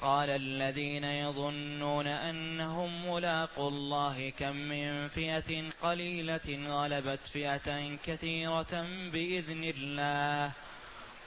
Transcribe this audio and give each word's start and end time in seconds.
قال 0.00 0.30
الذين 0.30 1.04
يظنون 1.04 2.06
أنهم 2.06 3.10
ملاقوا 3.12 3.68
الله 3.68 4.30
كم 4.30 4.56
من 4.56 5.08
فئة 5.08 5.70
قليلة 5.82 6.68
غلبت 6.68 7.26
فئه 7.26 7.96
كثيرة 8.06 8.86
بإذن 9.12 9.64
الله 9.64 10.52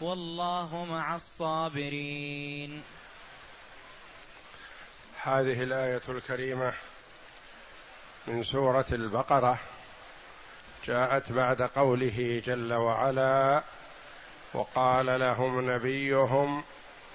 والله 0.02 0.86
مع 0.86 1.16
الصابرين. 1.16 2.82
هذه 5.24 5.64
الآية 5.64 6.02
الكريمة 6.10 6.74
من 8.28 8.44
سورة 8.44 8.86
البقرة 8.92 9.60
جاءت 10.86 11.32
بعد 11.32 11.62
قوله 11.62 12.42
جل 12.46 12.74
وعلا 12.74 13.64
وقال 14.54 15.20
لهم 15.20 15.72
نبيهم 15.72 16.64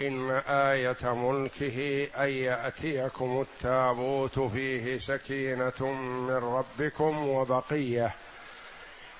إن 0.00 0.30
آية 0.46 1.14
ملكه 1.14 2.08
أن 2.16 2.28
يأتيكم 2.28 3.40
التابوت 3.40 4.38
فيه 4.38 4.98
سكينة 4.98 5.92
من 6.00 6.34
ربكم 6.34 7.28
وبقية 7.28 8.14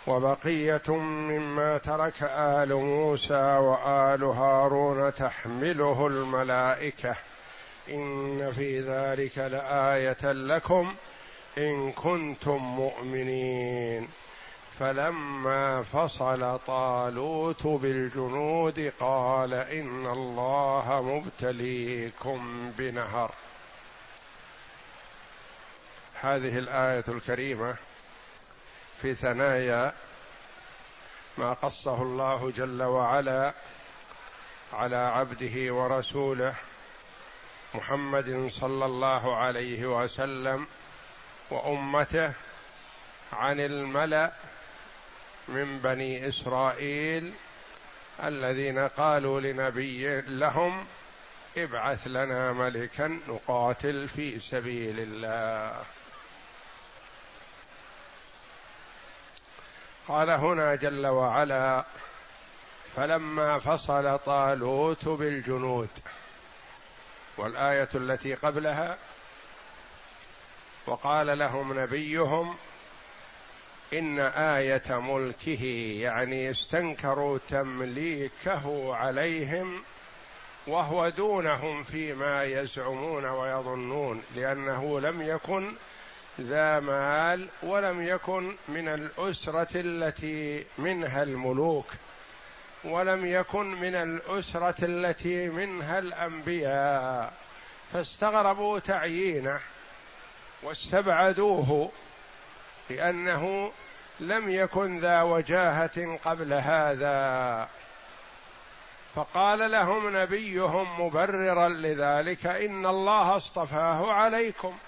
وبقية 0.06 0.96
مما 0.96 1.78
ترك 1.78 2.22
آل 2.22 2.74
موسى 2.74 3.34
وآل 3.34 4.24
هارون 4.24 5.14
تحمله 5.14 6.06
الملائكة. 6.06 7.16
إن 7.88 8.52
في 8.52 8.80
ذلك 8.80 9.38
لآية 9.38 10.32
لكم 10.32 10.94
إن 11.58 11.92
كنتم 11.92 12.56
مؤمنين. 12.56 14.08
فلما 14.78 15.82
فصل 15.82 16.58
طالوت 16.66 17.66
بالجنود 17.66 18.92
قال 19.00 19.54
إن 19.54 20.06
الله 20.06 21.02
مبتليكم 21.02 22.70
بنهر. 22.70 23.34
هذه 26.20 26.58
الآية 26.58 27.04
الكريمة 27.08 27.76
في 29.02 29.14
ثنايا 29.14 29.92
ما 31.38 31.52
قصه 31.52 32.02
الله 32.02 32.52
جل 32.56 32.82
وعلا 32.82 33.54
على 34.72 34.96
عبده 34.96 35.74
ورسوله 35.74 36.54
محمد 37.74 38.48
صلى 38.52 38.84
الله 38.84 39.36
عليه 39.36 39.86
وسلم 40.02 40.66
وأمته 41.50 42.32
عن 43.32 43.60
الملأ 43.60 44.32
من 45.48 45.78
بني 45.78 46.28
إسرائيل 46.28 47.32
الذين 48.22 48.78
قالوا 48.78 49.40
لنبي 49.40 50.20
لهم 50.20 50.86
ابعث 51.56 52.06
لنا 52.06 52.52
ملكا 52.52 53.20
نقاتل 53.28 54.08
في 54.08 54.38
سبيل 54.38 55.00
الله. 55.00 55.84
قال 60.08 60.30
هنا 60.30 60.74
جل 60.74 61.06
وعلا 61.06 61.84
فلما 62.96 63.58
فصل 63.58 64.18
طالوت 64.18 65.08
بالجنود 65.08 65.90
والآية 67.36 67.88
التي 67.94 68.34
قبلها 68.34 68.98
وقال 70.86 71.38
لهم 71.38 71.80
نبيهم 71.80 72.56
إن 73.92 74.18
آية 74.18 75.00
ملكه 75.00 75.64
يعني 76.02 76.50
استنكروا 76.50 77.38
تمليكه 77.48 78.94
عليهم 78.94 79.82
وهو 80.66 81.08
دونهم 81.08 81.82
فيما 81.82 82.44
يزعمون 82.44 83.24
ويظنون 83.24 84.22
لأنه 84.36 85.00
لم 85.00 85.22
يكن 85.22 85.72
ذا 86.40 86.80
مال 86.80 87.48
ولم 87.62 88.02
يكن 88.02 88.56
من 88.68 88.88
الأسرة 88.88 89.68
التي 89.74 90.64
منها 90.78 91.22
الملوك 91.22 91.86
ولم 92.84 93.26
يكن 93.26 93.66
من 93.66 93.94
الأسرة 93.94 94.84
التي 94.84 95.48
منها 95.48 95.98
الأنبياء 95.98 97.32
فاستغربوا 97.92 98.78
تعيينه 98.78 99.60
واستبعدوه. 100.62 101.90
لأنه 102.90 103.72
لم 104.20 104.50
يكن 104.50 104.98
ذا 104.98 105.22
وجاهة 105.22 106.18
قبل 106.24 106.52
هذا. 106.52 107.68
فقال 109.14 109.70
لهم 109.70 110.16
نبيهم 110.16 111.00
مبررا 111.00 111.68
لذلك 111.68 112.46
إن 112.46 112.86
الله 112.86 113.36
اصطفاه 113.36 114.12
عليكم. 114.12 114.78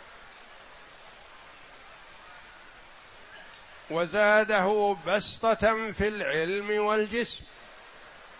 وزاده 3.91 4.97
بسطة 5.06 5.93
في 5.93 6.09
العلم 6.09 6.87
والجسم. 6.87 7.44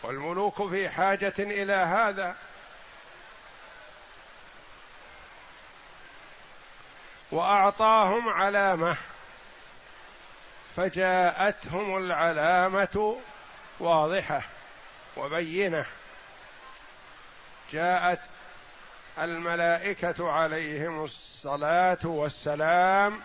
والملوك 0.03 0.69
في 0.69 0.89
حاجة 0.89 1.35
إلى 1.39 1.73
هذا. 1.73 2.37
وأعطاهم 7.33 8.29
علامة. 8.29 8.97
فجاءتهم 10.81 11.97
العلامة 11.97 13.17
واضحة 13.81 14.43
وبينة. 15.17 15.87
جاءت 17.73 18.21
الملائكة 19.19 20.33
عليهم 20.33 21.05
الصلاة 21.05 21.99
والسلام 22.05 23.21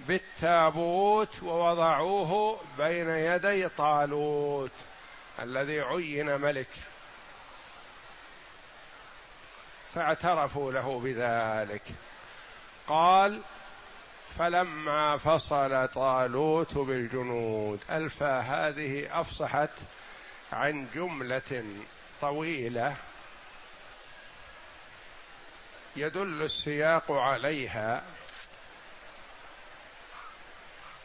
بالتابوت 0.00 1.42
ووضعوه 1.42 2.60
بين 2.78 3.10
يدي 3.10 3.68
طالوت 3.68 4.72
الذي 5.38 5.80
عين 5.80 6.40
ملك. 6.40 6.70
فاعترفوا 9.94 10.72
له 10.72 11.00
بذلك. 11.00 11.82
قال 12.88 13.42
فلما 14.38 15.16
فصل 15.16 15.88
طالوت 15.88 16.78
بالجنود 16.78 17.80
الفا 17.90 18.40
هذه 18.40 19.20
أفصحت 19.20 19.70
عن 20.52 20.86
جملة 20.94 21.64
طويلة 22.20 22.96
يدل 25.96 26.42
السياق 26.42 27.12
عليها. 27.12 28.04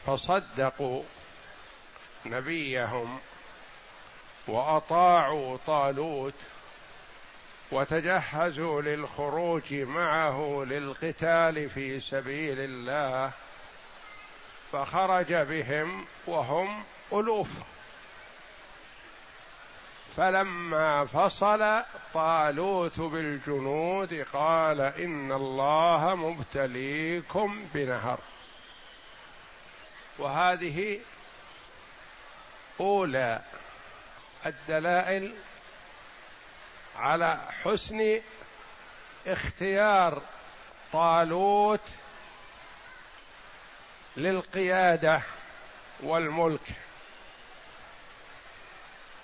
فصدقوا 0.05 1.03
نبيهم 2.25 3.19
وأطاعوا 4.47 5.57
طالوت 5.67 6.33
وتجهزوا 7.73 8.81
للخروج 8.81 9.73
معه 9.73 10.65
للقتال 10.67 11.69
في 11.69 11.99
سبيل 11.99 12.59
الله. 12.59 13.31
فخرج 14.71 15.33
بهم 15.33 16.05
وهم 16.27 16.83
ألوف. 17.13 17.49
فلما 20.17 21.05
فصل 21.05 21.83
طالوت 22.13 22.99
بالجنود 22.99 24.25
قال 24.33 24.81
إن 24.81 25.31
الله 25.31 26.15
مبتليكم 26.15 27.65
بنهر. 27.73 28.19
وهذه 30.19 30.99
أولى 32.79 33.41
الدلائل 34.45 35.33
على 36.95 37.47
حسن 37.63 38.21
اختيار 39.27 40.21
طالوت 40.93 41.89
للقيادة 44.17 45.21
والملك. 46.03 46.67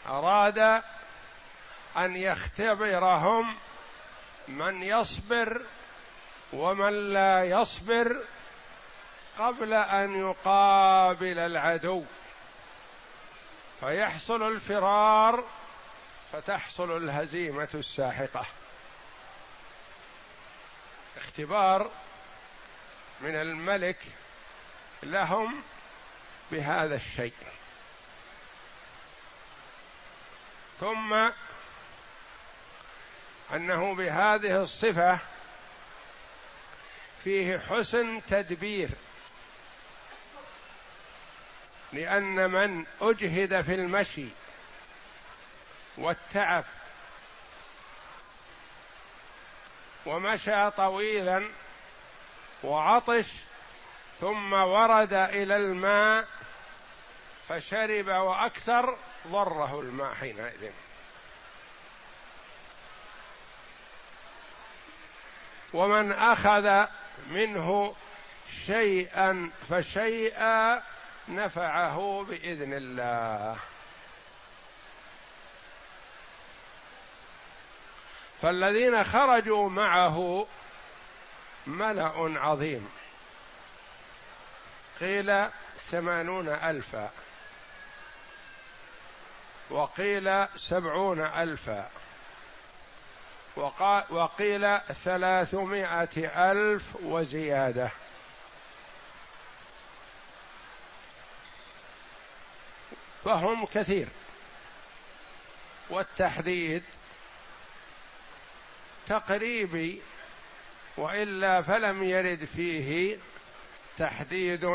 أراد 0.07 0.81
أن 1.97 2.15
يختبرهم 2.15 3.55
من 4.47 4.83
يصبر 4.83 5.61
ومن 6.53 7.13
لا 7.13 7.43
يصبر 7.43 8.23
قبل 9.39 9.73
أن 9.73 10.15
يقابل 10.15 11.39
العدو. 11.39 12.03
فيحصل 13.79 14.43
الفرار 14.43 15.43
فتحصل 16.31 16.97
الهزيمة 16.97 17.69
الساحقة. 17.73 18.45
اختبار 21.17 21.91
من 23.21 23.35
الملك 23.35 23.97
لهم 25.03 25.63
بهذا 26.51 26.95
الشيء. 26.95 27.33
ثم 30.79 31.29
أنه 33.53 33.95
بهذه 33.95 34.61
الصفة 34.61 35.19
فيه 37.23 37.57
حسن 37.57 38.21
تدبير. 38.27 38.89
لأن 41.93 42.51
من 42.51 42.85
أجهد 43.01 43.61
في 43.61 43.73
المشي 43.73 44.27
والتعب. 45.99 46.65
ومشى 50.05 50.71
طويلا 50.71 51.49
وعطش 52.63 53.33
ثم 54.19 54.53
ورد 54.53 55.13
إلى 55.13 55.55
الماء 55.55 56.27
فشرب 57.47 58.07
وأكثر 58.07 58.97
ضره 59.27 59.79
الماء 59.79 60.13
حينئذ. 60.13 60.71
ومن 65.73 66.11
أخذ 66.11 66.85
منه 67.27 67.95
شيئا 68.65 69.51
فشيئا 69.69 70.83
نفعه 71.27 72.25
بإذن 72.29 72.73
الله. 72.73 73.57
فالذين 78.41 79.03
خرجوا 79.03 79.69
معه 79.69 80.47
ملأ 81.67 82.39
عظيم. 82.39 82.89
قيل 84.99 85.47
ثمانون 85.77 86.49
الفا 86.49 87.09
وقيل 89.69 90.47
سبعون 90.55 91.21
الفا 91.21 91.89
وقيل 94.09 94.79
ثلاثمائة 94.79 96.51
ألف 96.51 96.95
وزيادة. 96.95 97.91
فهم 103.23 103.65
كثير. 103.65 104.07
والتحديد 105.89 106.83
تقريبي 109.09 110.01
وإلا 110.97 111.61
فلم 111.61 112.03
يرد 112.03 112.45
فيه 112.45 113.17
تحديد 113.97 114.65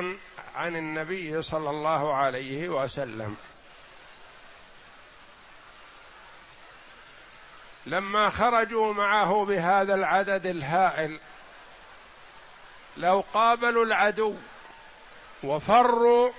عن 0.54 0.76
النبي 0.76 1.42
صلى 1.42 1.70
الله 1.70 2.14
عليه 2.14 2.68
وسلم. 2.68 3.36
لما 7.86 8.30
خرجوا 8.30 8.92
معه 8.92 9.44
بهذا 9.44 9.94
العدد 9.94 10.46
الهائل 10.46 11.20
لو 12.96 13.24
قابلوا 13.34 13.84
العدو 13.84 14.36
وفروا 15.44 16.30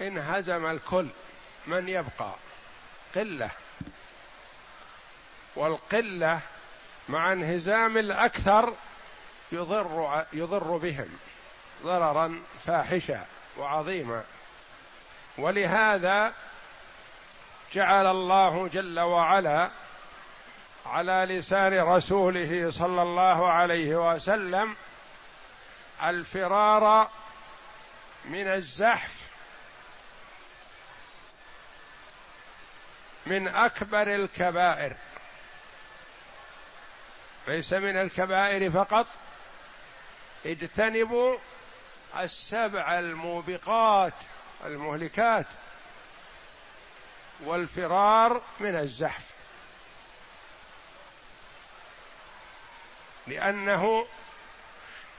انهزم 0.00 0.66
الكل 0.66 1.08
من 1.66 1.88
يبقى. 1.88 2.34
قلة. 3.14 3.50
والقلة 5.56 6.40
مع 7.08 7.32
انهزام 7.32 7.98
الأكثر 7.98 8.74
يضر 9.52 10.24
يضر 10.32 10.76
بهم 10.76 11.08
ضررا 11.82 12.42
فاحشا 12.66 13.26
وعظيما 13.58 14.24
ولهذا 15.38 16.34
جعل 17.72 18.06
الله 18.06 18.68
جل 18.68 19.00
وعلا 19.00 19.70
على 20.86 21.26
لسان 21.28 21.78
رسوله 21.78 22.70
صلى 22.70 23.02
الله 23.02 23.52
عليه 23.52 24.12
وسلم 24.12 24.76
الفرار 26.02 27.10
من 28.24 28.48
الزحف 28.48 29.24
من 33.26 33.48
أكبر 33.48 34.14
الكبائر. 34.14 34.96
ليس 37.48 37.72
من 37.72 37.96
الكبائر 37.96 38.70
فقط. 38.70 39.06
اجتنبوا 40.46 41.38
السبع 42.18 42.98
الموبقات 42.98 44.14
المهلكات 44.66 45.46
والفرار 47.40 48.42
من 48.60 48.76
الزحف 48.76 49.34
لأنه 53.26 54.06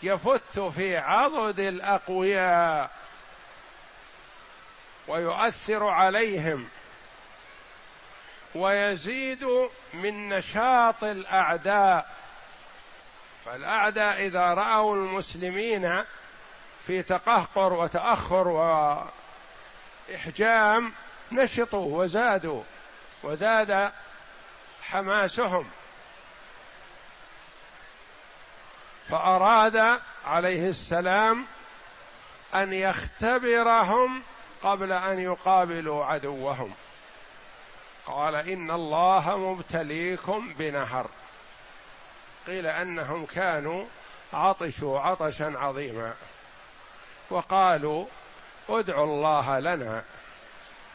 يفت 0.03 0.59
في 0.59 0.97
عضد 0.97 1.59
الأقوياء 1.59 2.91
ويؤثر 5.07 5.87
عليهم 5.87 6.69
ويزيد 8.55 9.45
من 9.93 10.29
نشاط 10.29 11.03
الأعداء. 11.03 12.15
فالأعداء 13.45 14.27
إذا 14.27 14.53
رأوا 14.53 14.95
المسلمين 14.95 16.03
في 16.87 17.03
تقهقر 17.03 17.73
وتأخر 17.73 18.47
وإحجام 20.07 20.93
نشطوا 21.31 22.03
وزادوا 22.03 22.63
وزاد 23.23 23.91
حماسهم. 24.81 25.69
فأراد 29.09 29.99
عليه 30.25 30.69
السلام 30.69 31.45
أن 32.55 32.73
يختبرهم 32.73 34.23
قبل 34.63 34.91
أن 34.91 35.19
يقابلوا 35.19 36.05
عدوهم. 36.05 36.73
قال 38.05 38.35
إن 38.35 38.71
الله 38.71 39.37
مبتليكم 39.37 40.53
بنهر. 40.53 41.09
قيل 42.47 42.67
أنهم 42.67 43.25
كانوا 43.25 43.85
عطشوا 44.33 44.99
عطشا 44.99 45.53
عظيما 45.57 46.13
وقالوا 47.29 48.05
ادعوا 48.69 49.05
الله 49.05 49.59
لنا 49.59 50.03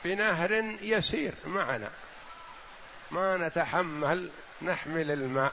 بنهر 0.05 0.53
يسير 0.83 1.35
معنا. 1.47 1.91
ما 3.11 3.37
نتحمل 3.37 4.31
نحمل 4.63 5.11
الماء. 5.11 5.53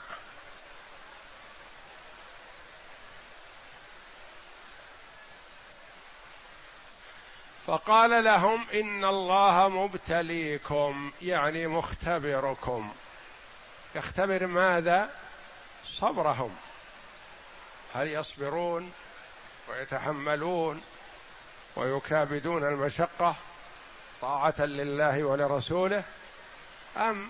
فقال 7.68 8.24
لهم 8.24 8.66
إن 8.74 9.06
الله 9.06 9.70
مبتليكم 9.70 11.12
يعني 11.22 11.68
مختبركم. 11.68 12.94
يختبر 13.96 14.48
ماذا؟ 14.48 15.10
صبرهم. 15.86 16.56
هل 17.94 18.08
يصبرون 18.08 18.92
ويتحملون 19.70 20.82
ويكابدون 21.76 22.64
المشقة 22.64 23.36
طاعة 24.22 24.62
لله 24.62 25.24
ولرسوله 25.24 26.04
أم 26.98 27.30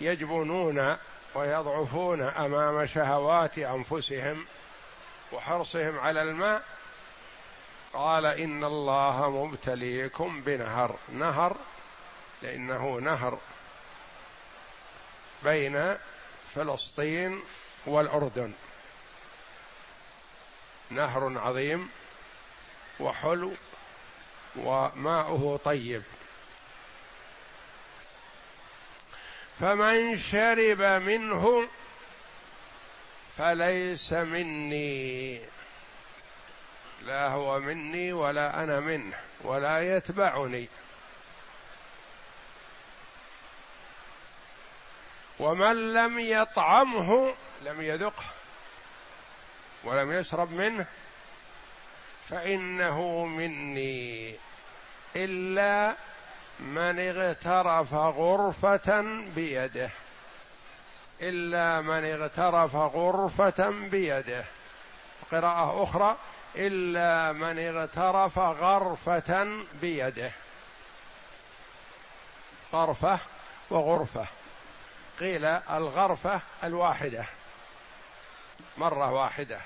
يجبنون 0.00 0.96
ويضعفون 1.34 2.22
أمام 2.22 2.86
شهوات 2.86 3.58
أنفسهم 3.58 4.46
وحرصهم 5.32 5.98
على 5.98 6.22
الماء 6.22 6.62
قال 7.96 8.26
إن 8.26 8.64
الله 8.64 9.30
مبتليكم 9.30 10.40
بنهر. 10.40 10.98
نهر 11.12 11.56
لأنه 12.42 12.98
نهر 12.98 13.38
بين 15.44 15.96
فلسطين 16.54 17.42
والأردن. 17.86 18.52
نهر 20.90 21.38
عظيم 21.38 21.90
وحلو 23.00 23.52
وماؤه 24.56 25.60
طيب. 25.64 26.02
فمن 29.60 30.16
شرب 30.16 30.82
منه 30.82 31.68
فليس 33.36 34.12
مني. 34.12 35.55
لا 37.02 37.28
هو 37.28 37.60
مني 37.60 38.12
ولا 38.12 38.64
أنا 38.64 38.80
منه 38.80 39.16
ولا 39.42 39.96
يتبعني. 39.96 40.68
ومن 45.38 45.92
لم 45.92 46.18
يطعمه 46.18 47.34
لم 47.62 47.82
يذقه 47.82 48.24
ولم 49.84 50.12
يشرب 50.12 50.52
منه 50.52 50.86
فإنه 52.28 53.24
مني 53.24 54.36
إلا 55.16 55.96
من 56.60 56.98
اغترف 56.98 57.94
غرفة 57.94 59.02
بيده. 59.34 59.90
إلا 61.20 61.80
من 61.80 62.04
اغترف 62.04 62.76
غرفة 62.76 63.70
بيده. 63.70 64.44
قراءة 65.30 65.82
أخرى. 65.82 66.16
إلا 66.56 67.32
من 67.32 67.58
اغترف 67.58 68.38
غرفة 68.38 69.64
بيده. 69.80 70.32
غرفة 72.72 73.18
وغرفة. 73.70 74.26
قيل 75.20 75.44
الغرفة 75.44 76.40
الواحدة. 76.64 77.24
مرة 78.76 79.12
واحدة. 79.12 79.60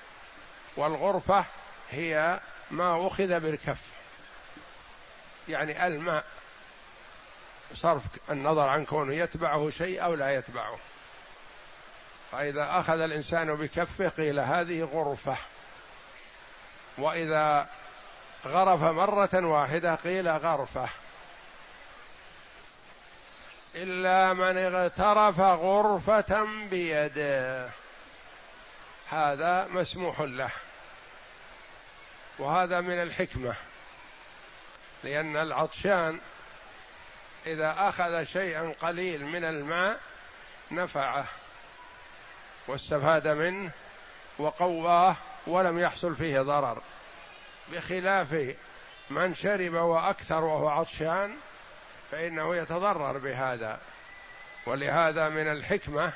والغرفة 0.77 1.45
هي 1.91 2.41
ما 2.71 3.07
أخذ 3.07 3.41
بالكف. 3.41 3.83
يعني 5.49 5.87
الماء. 5.87 6.25
صرف 7.75 8.31
النظر 8.31 8.69
عن 8.69 8.85
كونه 8.85 9.15
يتبعه 9.15 9.71
شيء 9.71 10.05
أو 10.05 10.15
لا 10.15 10.35
يتبعه. 10.35 10.79
فإذا 12.33 12.79
أخذ 12.79 13.01
الإنسان 13.01 13.55
بكفه 13.55 14.09
قيل 14.09 14.39
هذه 14.41 14.83
غرفة. 14.83 15.37
وإذا 17.01 17.69
غرف 18.47 18.83
مرة 18.83 19.47
واحدة 19.47 19.95
قيل 19.95 20.29
غرفة. 20.29 20.89
إلا 23.75 24.33
من 24.33 24.59
اغترف 24.59 25.41
غرفة 25.41 26.45
بيده. 26.71 27.71
هذا 29.11 29.69
مسموح 29.71 30.21
له. 30.21 30.51
وهذا 32.39 32.81
من 32.81 33.03
الحكمة. 33.03 33.55
لأن 35.05 35.37
العطشان 35.37 36.21
إذا 37.47 37.75
أخذ 37.79 38.23
شيئا 38.23 38.75
قليل 38.81 39.25
من 39.25 39.45
الماء 39.45 40.01
نفعه. 40.71 41.25
واستفاد 42.69 43.29
منه 43.29 43.71
وقواه 44.39 45.17
ولم 45.47 45.79
يحصل 45.79 46.15
فيه 46.17 46.41
ضرر. 46.41 46.83
بخلاف 47.73 48.55
من 49.11 49.35
شرب 49.35 49.75
وأكثر 49.75 50.45
وهو 50.45 50.69
عطشان 50.69 51.37
فإنه 52.11 52.57
يتضرر 52.57 53.19
بهذا. 53.19 53.81
ولهذا 54.67 55.29
من 55.29 55.53
الحكمة 55.53 56.13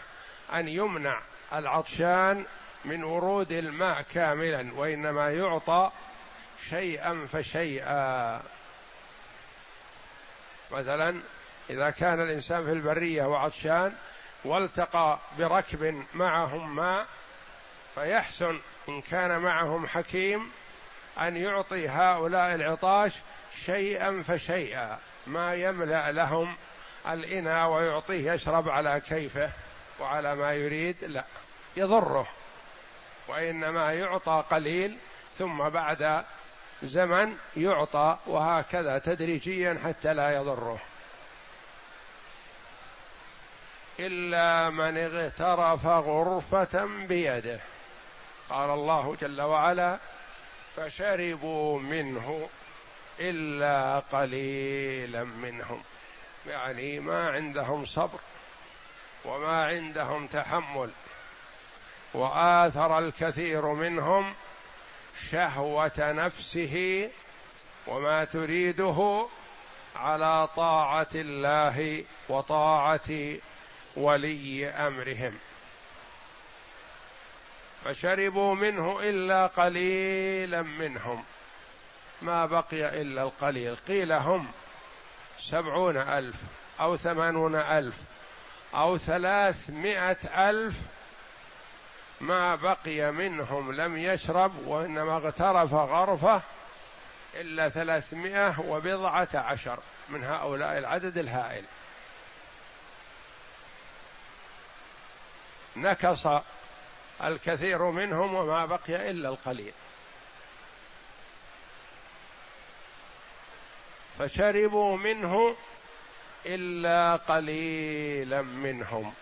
أن 0.52 0.68
يمنع 0.68 1.20
العطشان 1.52 2.44
من 2.84 3.04
ورود 3.04 3.52
الماء 3.52 4.02
كاملا 4.02 4.74
وإنما 4.74 5.30
يعطى 5.30 5.90
شيئا 6.68 7.26
فشيئا. 7.32 8.42
مثلا 10.70 11.20
إذا 11.70 11.90
كان 11.90 12.20
الإنسان 12.20 12.64
في 12.64 12.72
البرية 12.72 13.24
وعطشان 13.24 13.94
والتقى 14.44 15.18
بركب 15.38 16.04
معهم 16.14 16.76
ماء 16.76 17.06
فيحسن 17.94 18.60
إن 18.88 19.00
كان 19.00 19.38
معهم 19.38 19.86
حكيم 19.86 20.50
أن 21.20 21.36
يعطي 21.36 21.88
هؤلاء 21.88 22.54
العطاش 22.54 23.12
شيئا 23.64 24.22
فشيئا 24.22 24.98
ما 25.26 25.54
يملأ 25.54 26.12
لهم 26.12 26.56
الإناء 27.08 27.70
ويعطيه 27.70 28.32
يشرب 28.32 28.68
على 28.68 29.00
كيفه 29.00 29.50
وعلى 30.00 30.34
ما 30.34 30.52
يريد 30.54 31.04
لا 31.04 31.24
يضره. 31.76 32.28
وإنما 33.28 33.92
يعطى 33.92 34.44
قليل 34.50 34.98
ثم 35.38 35.68
بعد 35.68 36.24
زمن 36.82 37.36
يعطى 37.56 38.18
وهكذا 38.26 38.98
تدريجيا 38.98 39.80
حتى 39.84 40.14
لا 40.14 40.36
يضره. 40.36 40.78
إلا 43.98 44.70
من 44.70 44.98
اغترف 44.98 45.86
غرفة 45.86 46.84
بيده. 47.06 47.60
قال 48.50 48.70
الله 48.70 49.16
جل 49.20 49.40
وعلا 49.42 49.98
فشربوا 50.76 51.80
منه 51.80 52.48
إلا 53.20 53.98
قليلا 53.98 55.24
منهم. 55.24 55.82
يعني 56.46 57.00
ما 57.00 57.30
عندهم 57.30 57.84
صبر 57.84 58.18
وما 59.24 59.64
عندهم 59.64 60.26
تحمل. 60.26 60.90
وآثر 62.14 62.98
الكثير 62.98 63.66
منهم 63.66 64.34
شهوة 65.30 65.92
نفسه 65.98 67.10
وما 67.86 68.24
تريده 68.24 69.26
على 69.96 70.48
طاعة 70.56 71.08
الله 71.14 72.04
وطاعة 72.28 73.36
ولي 73.96 74.68
أمرهم. 74.68 75.38
فشربوا 77.84 78.54
منه 78.54 79.00
إلا 79.00 79.46
قليلا 79.46 80.62
منهم. 80.62 81.24
ما 82.22 82.46
بقي 82.46 83.00
إلا 83.02 83.22
القليل. 83.22 83.76
قيل 83.76 84.12
هم 84.12 84.48
سبعون 85.38 85.96
ألف 85.96 86.36
أو 86.80 86.96
ثمانون 86.96 87.54
ألف 87.54 87.96
أو 88.74 88.98
ثلاثمائة 88.98 90.50
ألف. 90.50 90.74
ما 92.20 92.54
بقي 92.54 93.12
منهم 93.12 93.72
لم 93.72 93.96
يشرب 93.96 94.66
وإنما 94.66 95.16
اغترف 95.16 95.74
غرفة 95.74 96.42
إلا 97.34 97.68
ثلاثمائة 97.68 98.60
وبضعة 98.60 99.28
عشر 99.34 99.78
من 100.08 100.24
هؤلاء 100.24 100.78
العدد 100.78 101.18
الهائل. 101.18 101.64
نكص 105.76 106.26
الكثير 107.23 107.83
منهم 107.83 108.35
وما 108.35 108.66
بقي 108.66 109.11
إلا 109.11 109.28
القليل. 109.28 109.73
فشربوا 114.18 114.97
منه 114.97 115.56
إلا 116.47 117.16
قليلا 117.16 118.42
منهم. 118.42 119.12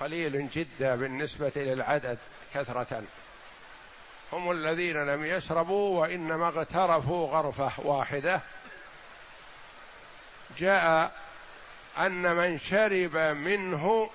قليل 0.00 0.50
جدا 0.50 0.94
بالنسبة 0.94 1.52
للعدد 1.56 2.18
كثرة. 2.54 3.02
هم 4.32 4.50
الذين 4.50 5.06
لم 5.06 5.24
يشربوا 5.24 6.00
وإنما 6.00 6.48
اغترفوا 6.48 7.26
غرفة 7.28 7.72
واحدة. 7.86 8.42
جاء 10.58 11.12
أن 11.98 12.36
من 12.36 12.58
شرب 12.58 13.16
منه 13.16 14.10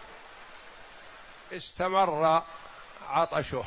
استمر 1.53 2.43
عطشه. 3.09 3.63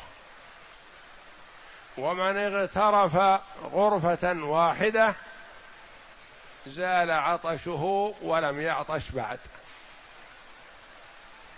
ومن 1.97 2.37
اغترف 2.37 3.41
غرفة 3.63 4.33
واحدة 4.43 5.15
زال 6.67 7.11
عطشه 7.11 8.13
ولم 8.21 8.61
يعطش 8.61 9.09
بعد. 9.09 9.39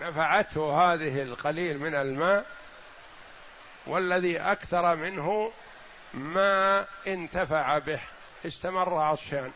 نفعته 0.01 0.93
هذه 0.93 1.21
القليل 1.21 1.79
من 1.79 1.95
الماء 1.95 2.45
والذي 3.87 4.39
أكثر 4.39 4.95
منه 4.95 5.51
ما 6.13 6.85
انتفع 7.07 7.77
به 7.77 7.99
استمر 8.45 8.97
عطشان. 8.97 9.51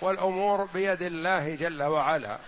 والأمور 0.00 0.64
بيد 0.64 1.02
الله 1.02 1.54
جل 1.54 1.82
وعلا. 1.82 2.38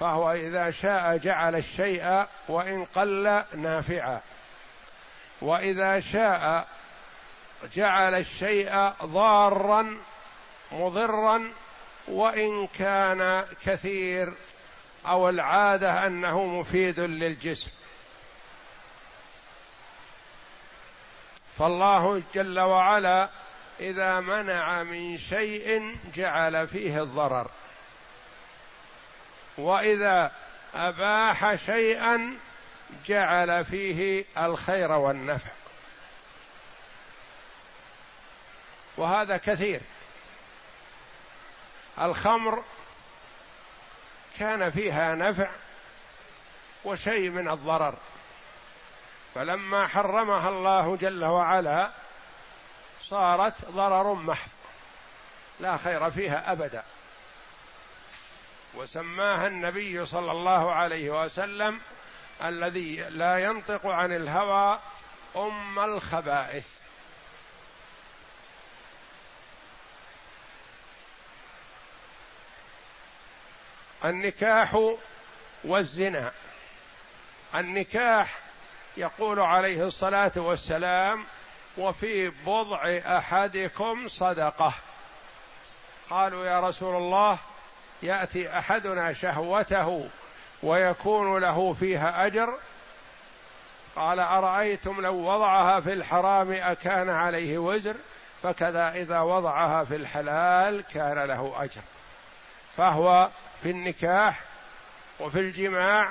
فهو 0.00 0.32
إذا 0.32 0.70
شاء 0.70 1.16
جعل 1.16 1.56
الشيء 1.56 2.26
وإن 2.48 2.84
قل 2.84 3.44
نافعا. 3.54 4.20
وإذا 5.42 6.00
شاء 6.00 6.68
جعل 7.74 8.14
الشيء 8.14 8.92
ضارا 9.04 9.96
مضرا 10.72 11.52
وإن 12.08 12.66
كان 12.66 13.44
كثير 13.64 14.34
أو 15.06 15.28
العادة 15.28 16.06
أنه 16.06 16.46
مفيد 16.46 17.00
للجسم. 17.00 17.70
فالله 21.58 22.22
جل 22.34 22.60
وعلا 22.60 23.28
إذا 23.80 24.20
منع 24.20 24.82
من 24.82 25.18
شيء 25.18 25.96
جعل 26.14 26.66
فيه 26.66 27.02
الضرر. 27.02 27.50
وإذا 29.58 30.32
أباح 30.74 31.54
شيئا 31.54 32.38
جعل 33.06 33.64
فيه 33.64 34.24
الخير 34.38 34.92
والنفع. 34.92 35.50
وهذا 38.96 39.36
كثير. 39.36 39.80
الخمر 42.00 42.64
كان 44.38 44.70
فيها 44.70 45.14
نفع 45.14 45.50
وشيء 46.84 47.30
من 47.30 47.50
الضرر. 47.50 47.94
فلما 49.34 49.86
حرمها 49.86 50.48
الله 50.48 50.96
جل 50.96 51.24
وعلا 51.24 51.90
صارت 53.00 53.64
ضرر 53.64 54.14
محض 54.14 54.50
لا 55.60 55.76
خير 55.76 56.10
فيها 56.10 56.52
ابدا. 56.52 56.84
وسماها 58.74 59.46
النبي 59.46 60.06
صلى 60.06 60.32
الله 60.32 60.72
عليه 60.72 61.24
وسلم 61.24 61.80
الذي 62.44 62.96
لا 62.96 63.38
ينطق 63.38 63.86
عن 63.86 64.12
الهوى 64.12 64.80
أم 65.36 65.78
الخبائث. 65.78 66.66
النكاح 74.04 74.94
والزنا. 75.64 76.32
النكاح 77.54 78.38
يقول 78.96 79.40
عليه 79.40 79.86
الصلاة 79.86 80.32
والسلام 80.36 81.24
وفي 81.78 82.28
بضع 82.28 83.00
أحدكم 83.18 84.08
صدقة 84.08 84.72
قالوا 86.10 86.46
يا 86.46 86.60
رسول 86.60 86.96
الله 86.96 87.38
يأتي 88.02 88.58
أحدنا 88.58 89.12
شهوته 89.12 90.08
ويكون 90.62 91.38
له 91.38 91.72
فيها 91.72 92.26
أجر. 92.26 92.58
قال 93.96 94.20
أرأيتم 94.20 95.00
لو 95.00 95.14
وضعها 95.14 95.80
في 95.80 95.92
الحرام 95.92 96.52
أكان 96.52 97.10
عليه 97.10 97.58
وزر؟ 97.58 97.96
فكذا 98.42 98.92
إذا 98.92 99.20
وضعها 99.20 99.84
في 99.84 99.96
الحلال 99.96 100.80
كان 100.80 101.18
له 101.18 101.54
أجر. 101.64 101.82
فهو 102.76 103.28
في 103.62 103.70
النكاح 103.70 104.40
وفي 105.20 105.38
الجماع 105.38 106.10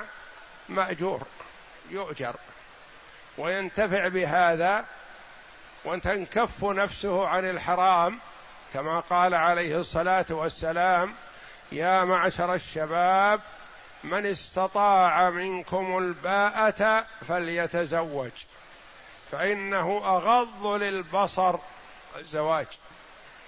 مأجور 0.68 1.22
يؤجر. 1.90 2.36
وينتفع 3.38 4.08
بهذا 4.08 4.84
وتنكف 5.84 6.64
نفسه 6.64 7.28
عن 7.28 7.50
الحرام 7.50 8.18
كما 8.74 9.00
قال 9.00 9.34
عليه 9.34 9.76
الصلاة 9.76 10.26
والسلام 10.30 11.14
يا 11.72 12.04
معشر 12.04 12.54
الشباب 12.54 13.40
من 14.04 14.26
استطاع 14.26 15.30
منكم 15.30 15.98
الباءة 15.98 17.06
فليتزوج. 17.28 18.30
فإنه 19.30 20.02
أغض 20.04 20.66
للبصر 20.66 21.58
الزواج 22.16 22.66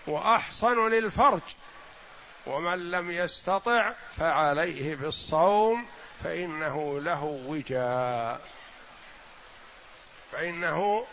وأحصن 0.06 0.88
للفرج. 0.88 1.40
ومن 2.46 2.90
لم 2.90 3.10
يستطع 3.10 3.92
فعليه 4.16 4.96
بالصوم 4.96 5.86
فإنه 6.24 7.00
له 7.00 7.24
وجاء. 7.24 8.40
فإنه 10.32 11.06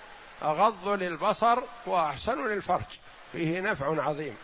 أغض 0.43 0.87
للبصر 0.87 1.59
وأحسن 1.85 2.47
للفرج. 2.47 2.99
فيه 3.31 3.61
نفع 3.61 4.03
عظيم. 4.03 4.37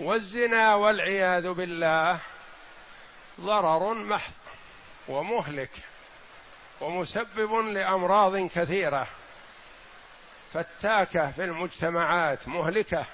والزنا 0.00 0.74
والعياذ 0.74 1.52
بالله 1.52 2.20
ضرر 3.40 3.94
محض 3.94 4.32
ومهلك 5.08 5.70
ومسبب 6.80 7.54
لأمراض 7.54 8.36
كثيرة. 8.36 9.06
فتاكة 10.52 11.30
في 11.30 11.44
المجتمعات 11.44 12.48
مهلكة. 12.48 13.04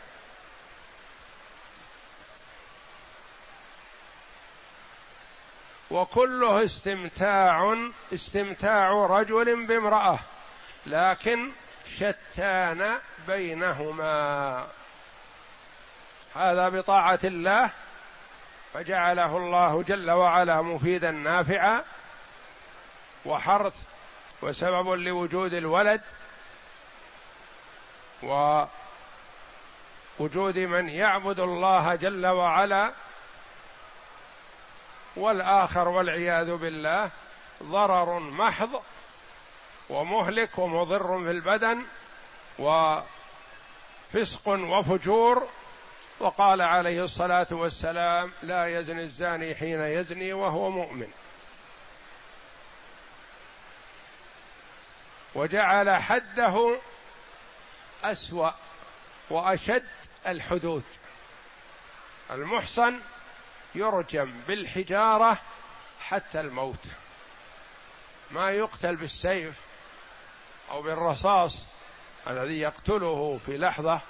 وكله 5.90 6.64
استمتاع 6.64 7.77
استمتاع 8.14 8.90
رجل 8.90 9.66
بامرأة 9.66 10.18
لكن 10.87 11.53
شتان 11.96 12.99
بينهما. 13.27 14.66
هذا 16.37 16.68
بطاعة 16.68 17.18
الله 17.25 17.70
فجعله 18.75 19.37
الله 19.37 19.83
جل 19.83 20.11
وعلا 20.11 20.62
مفيدا 20.62 21.11
نافعا 21.11 21.85
وحرث 23.27 23.77
وسبب 24.42 24.88
لوجود 24.88 25.55
الولد 25.55 26.01
ووجود 28.22 28.68
من 30.59 30.88
يعبد 30.88 31.40
الله 31.40 31.94
جل 31.94 32.27
وعلا 32.27 32.92
والآخر 35.16 35.88
والعياذ 35.88 36.57
بالله 36.57 37.11
ضرر 37.62 38.18
محض 38.18 38.83
ومهلك 39.90 40.59
ومضر 40.59 41.25
في 41.25 41.31
البدن 41.31 41.85
وفسق 42.59 44.49
وفجور 44.49 45.49
وقال 46.20 46.62
عليه 46.62 47.05
الصلاة 47.05 47.46
والسلام 47.50 48.33
لا 48.42 48.66
يزني 48.66 49.02
الزاني 49.02 49.55
حين 49.55 49.81
يزني 49.81 50.33
وهو 50.33 50.70
مؤمن. 50.70 51.09
وجعل 55.35 56.02
حده 56.02 56.79
أسوأ 58.05 58.50
وأشد 59.31 59.87
الحدود. 60.26 60.85
المحصن 62.31 63.00
يرجم 63.74 64.40
بالحجارة 64.48 65.38
حتى 66.00 66.40
الموت. 66.40 66.87
ما 68.31 68.50
يقتل 68.50 68.96
بالسيف 68.96 69.61
أو 70.70 70.83
بالرصاص 70.83 71.66
الذي 72.26 72.61
يقتله 72.61 73.40
في 73.46 73.59
لحظة 73.59 74.00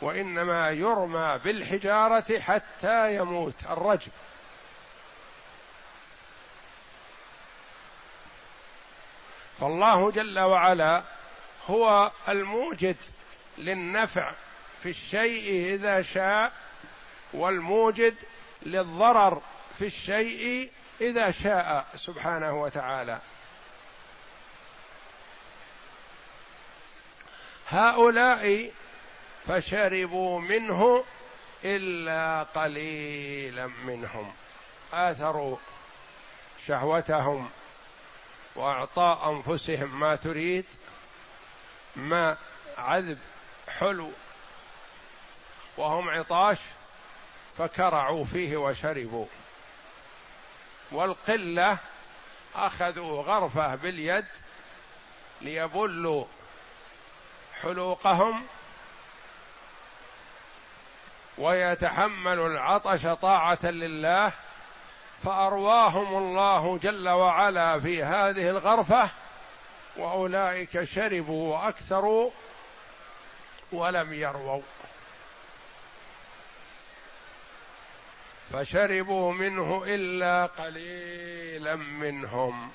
وإنما 0.00 0.70
يرمى 0.70 1.40
بالحجاره 1.44 2.40
حتى 2.40 3.16
يموت 3.16 3.64
الرجم 3.70 4.10
فالله 9.60 10.10
جل 10.10 10.38
وعلا 10.38 11.02
هو 11.66 12.10
الموجد 12.28 12.96
للنفع 13.58 14.32
في 14.82 14.88
الشيء 14.88 15.74
إذا 15.74 16.02
شاء 16.02 16.52
والموجد 17.32 18.14
للضرر 18.62 19.42
في 19.78 19.86
الشيء 19.86 20.70
إذا 21.00 21.30
شاء 21.30 21.86
سبحانه 21.96 22.62
وتعالى. 22.62 23.18
هؤلاء 27.68 28.70
فشربوا 29.48 30.40
منه 30.40 31.04
إلا 31.64 32.42
قليلا 32.42 33.66
منهم. 33.66 34.32
آثروا 34.92 35.56
شهوتهم 36.66 37.50
واعطاء 38.56 39.30
أنفسهم 39.30 40.00
ما 40.00 40.16
تريد 40.16 40.64
ما 41.96 42.36
عذب 42.78 43.18
حلو. 43.78 44.10
وهم 45.76 46.10
عطاش 46.10 46.58
فكرعوا 47.56 48.24
فيه 48.24 48.56
وشربوا. 48.56 49.26
والقلة 50.92 51.78
أخذوا 52.54 53.22
غرفه 53.22 53.74
باليد 53.74 54.26
ليبلوا 55.40 56.24
حلوقهم 57.62 58.46
ويتحملوا 61.38 62.48
العطش 62.48 63.06
طاعة 63.06 63.66
لله 63.66 64.32
فأرواهم 65.22 66.16
الله 66.16 66.78
جل 66.78 67.08
وعلا 67.08 67.78
في 67.78 68.04
هذه 68.04 68.50
الغرفة 68.50 69.10
وأولئك 69.96 70.84
شربوا 70.84 71.54
وأكثروا 71.54 72.30
ولم 73.72 74.12
يرووا. 74.12 74.62
فشربوا 78.52 79.32
منه 79.32 79.84
إلا 79.86 80.46
قليلا 80.46 81.76
منهم. 81.76 82.70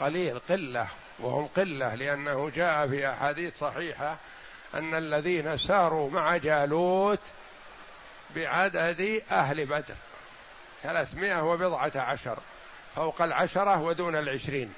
قليل 0.00 0.38
قلة 0.38 0.88
وهم 1.18 1.46
قلة 1.46 1.94
لأنه 1.94 2.50
جاء 2.50 2.86
في 2.86 3.10
أحاديث 3.10 3.58
صحيحة 3.58 4.18
أن 4.74 4.94
الذين 4.94 5.56
ساروا 5.56 6.10
مع 6.10 6.36
جالوت 6.36 7.20
بعدد 8.36 9.22
أهل 9.30 9.66
بدر. 9.66 9.94
ثلاثمائة 10.82 11.42
وبضعة 11.42 11.92
عشر. 11.96 12.38
فوق 12.96 13.22
العشرة 13.22 13.82
ودون 13.82 14.16
العشرين. 14.16 14.74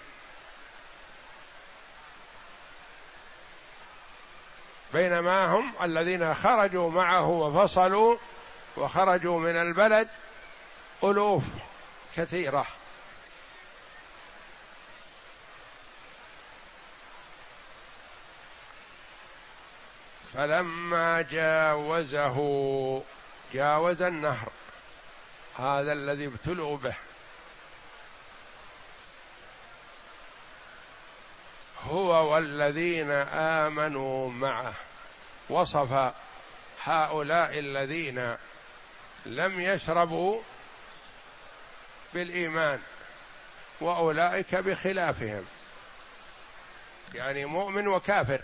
بينما 4.92 5.46
هم 5.46 5.72
الذين 5.82 6.34
خرجوا 6.34 6.90
معه 6.90 7.28
وفصلوا 7.28 8.16
وخرجوا 8.76 9.40
من 9.40 9.56
البلد 9.56 10.08
ألوف 11.04 11.44
كثيرة. 12.16 12.66
فلما 20.36 21.22
جاوزه 21.22 22.36
جاوز 23.52 24.02
النهر 24.02 24.52
هذا 25.56 25.92
الذي 25.92 26.26
ابتلوا 26.26 26.76
به. 26.76 26.96
هو 31.84 32.32
والذين 32.32 33.10
آمنوا 33.30 34.30
معه 34.30 34.74
وصف 35.50 36.12
هؤلاء 36.82 37.58
الذين 37.58 38.36
لم 39.26 39.60
يشربوا 39.60 40.42
بالإيمان 42.14 42.80
وأولئك 43.80 44.54
بخلافهم. 44.54 45.44
يعني 47.14 47.44
مؤمن 47.44 47.88
وكافر. 47.88 48.40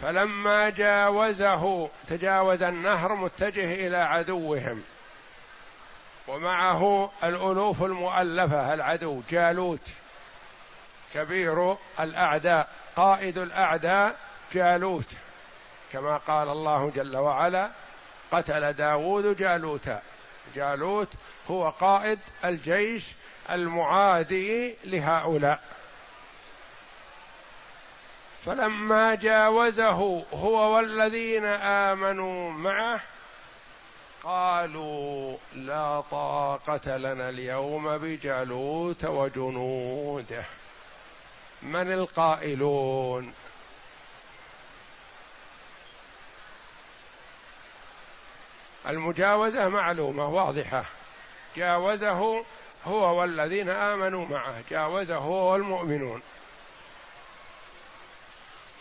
فلما 0.00 0.70
جاوزه 0.70 1.90
تجاوز 2.08 2.62
النهر 2.62 3.14
متجه 3.14 3.86
إلى 3.86 3.96
عدوهم. 3.96 4.82
ومعه 6.28 7.10
الألوف 7.24 7.82
المؤلفة 7.82 8.74
العدو 8.74 9.22
جالوت 9.30 9.88
كبير 11.14 11.76
الأعداء 12.00 12.68
قائد 12.96 13.38
الأعداء 13.38 14.16
جالوت. 14.52 15.12
كما 15.92 16.16
قال 16.16 16.48
الله 16.48 16.92
جل 16.96 17.16
وعلا 17.16 17.70
قتل 18.32 18.72
داود 18.72 19.36
جالوتا. 19.36 20.02
جالوت 20.54 21.08
هو 21.50 21.70
قائد 21.70 22.18
الجيش 22.44 23.04
المعادي 23.50 24.76
لهؤلاء. 24.84 25.60
فلما 28.46 29.14
جاوزه 29.14 30.24
هو 30.32 30.74
والذين 30.76 31.44
آمنوا 31.44 32.50
معه 32.50 33.00
قالوا 34.22 35.36
لا 35.54 36.00
طاقة 36.10 36.96
لنا 36.96 37.28
اليوم 37.28 37.98
بجالوت 37.98 39.04
وجنوده. 39.04 40.44
من 41.62 41.92
القائلون؟ 41.92 43.32
المجاوزة 48.88 49.68
معلومة 49.68 50.28
واضحة. 50.28 50.84
جاوزه 51.56 52.44
هو 52.84 53.20
والذين 53.20 53.68
آمنوا 53.70 54.26
معه. 54.26 54.62
جاوزه 54.70 55.16
هو 55.16 55.52
والمؤمنون. 55.52 56.22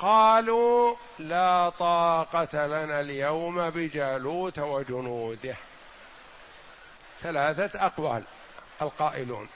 قالوا 0.05 0.95
لا 1.19 1.69
طاقة 1.69 2.65
لنا 2.67 3.01
اليوم 3.01 3.69
بجالوت 3.69 4.59
وجنوده. 4.59 5.55
ثلاثة 7.19 7.85
أقوال 7.85 8.23
القائلون. 8.81 9.49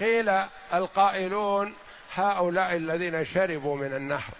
قيل 0.00 0.28
القائلون 0.74 1.74
هؤلاء 2.14 2.76
الذين 2.76 3.24
شربوا 3.24 3.76
من 3.76 3.94
النهر. 3.94 4.34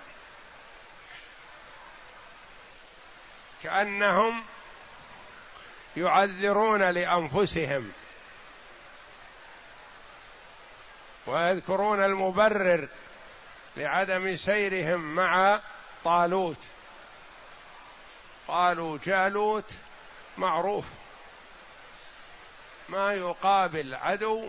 كأنهم 3.62 4.44
يعذرون 5.96 6.82
لأنفسهم. 6.82 7.92
ويذكرون 11.26 12.04
المبرر 12.04 12.88
لعدم 13.76 14.36
سيرهم 14.36 15.14
مع 15.14 15.60
طالوت. 16.04 16.58
قالوا 18.48 18.98
جالوت 19.04 19.72
معروف. 20.38 20.86
ما 22.88 23.12
يقابل 23.12 23.94
عدو 23.94 24.48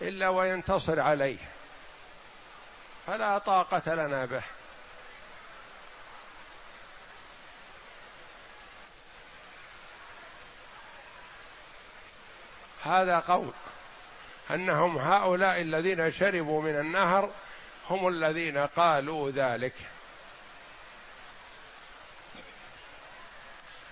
إلا 0.00 0.28
وينتصر 0.28 1.00
عليه. 1.00 1.38
فلا 3.06 3.38
طاقة 3.38 3.94
لنا 3.94 4.24
به. 4.24 4.42
هذا 12.84 13.18
قول. 13.18 13.52
أنهم 14.50 14.98
هؤلاء 14.98 15.60
الذين 15.60 16.10
شربوا 16.10 16.62
من 16.62 16.78
النهر 16.80 17.30
هم 17.90 18.08
الذين 18.08 18.58
قالوا 18.58 19.30
ذلك. 19.30 19.74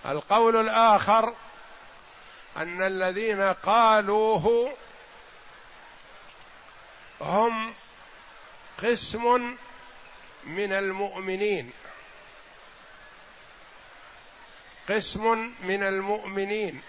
القول 0.05 0.55
الآخر 0.55 1.35
أن 2.57 2.83
الذين 2.83 3.41
قالوه 3.41 4.73
هم 7.21 7.73
قسم 8.83 9.55
من 10.43 10.73
المؤمنين. 10.73 11.71
قسم 14.89 15.53
من 15.61 15.83
المؤمنين. 15.83 16.81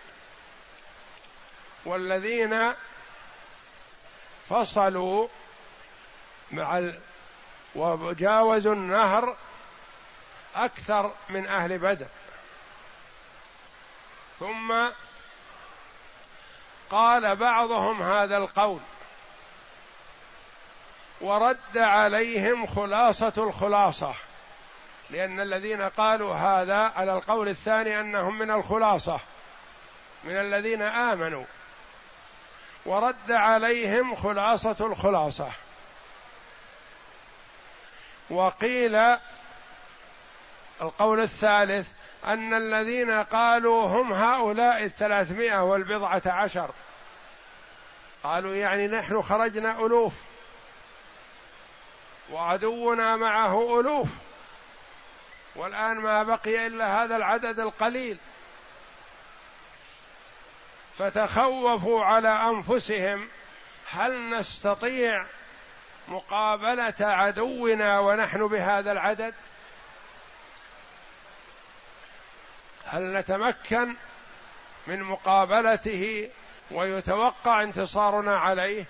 والذين 1.85 2.75
فصلوا 4.53 5.29
مع 6.51 6.79
ال... 6.79 6.99
وجاوزوا 7.75 8.75
النهر 8.75 9.37
أكثر 10.55 11.13
من 11.29 11.47
أهل 11.47 11.79
بدر. 11.79 12.07
ثم 14.39 14.89
قال 16.91 17.37
بعضهم 17.37 18.03
هذا 18.03 18.37
القول 18.37 18.81
ورد 21.21 21.79
عليهم 21.79 22.67
خلاصة 22.67 23.33
الخلاصة 23.37 24.15
لأن 25.11 25.41
الذين 25.41 25.83
قالوا 25.83 26.35
هذا 26.35 26.77
على 26.77 27.15
القول 27.15 27.49
الثاني 27.49 28.01
أنهم 28.01 28.39
من 28.39 28.51
الخلاصة 28.51 29.21
من 30.25 30.37
الذين 30.37 30.83
آمنوا. 30.83 31.45
ورد 32.87 33.33
عليهم 33.33 34.15
خلاصة 34.15 34.87
الخلاصة. 34.87 35.53
وقيل 38.31 39.17
القول 40.83 41.21
الثالث 41.21 41.93
أن 42.25 42.55
الذين 42.55 43.11
قالوا 43.11 43.87
هم 43.87 44.13
هؤلاء 44.13 44.85
الثلاثمائة 44.85 45.63
والبضعة 45.65 46.23
عشر 46.27 46.71
قالوا 48.23 48.55
يعني 48.55 48.89
نحن 48.89 49.23
خرجنا 49.23 49.87
ألوف 49.87 50.13
وعدونا 52.33 53.17
معه 53.17 53.81
ألوف 53.81 54.09
والآن 55.57 55.97
ما 55.97 56.23
بقي 56.23 56.67
إلا 56.67 57.05
هذا 57.05 57.17
العدد 57.17 57.61
القليل. 57.61 58.19
فتخوفوا 60.99 62.05
على 62.05 62.29
أنفسهم 62.29 63.29
هل 63.91 64.31
نستطيع 64.31 65.27
مقابلة 66.09 66.95
عدونا 67.01 67.99
ونحن 67.99 68.47
بهذا 68.47 68.93
العدد؟ 68.93 69.35
هل 72.87 73.17
نتمكن 73.17 73.97
من 74.87 75.03
مقابلته 75.03 76.31
ويتوقع 76.71 77.63
انتصارنا 77.63 78.39
عليه؟ 78.39 78.87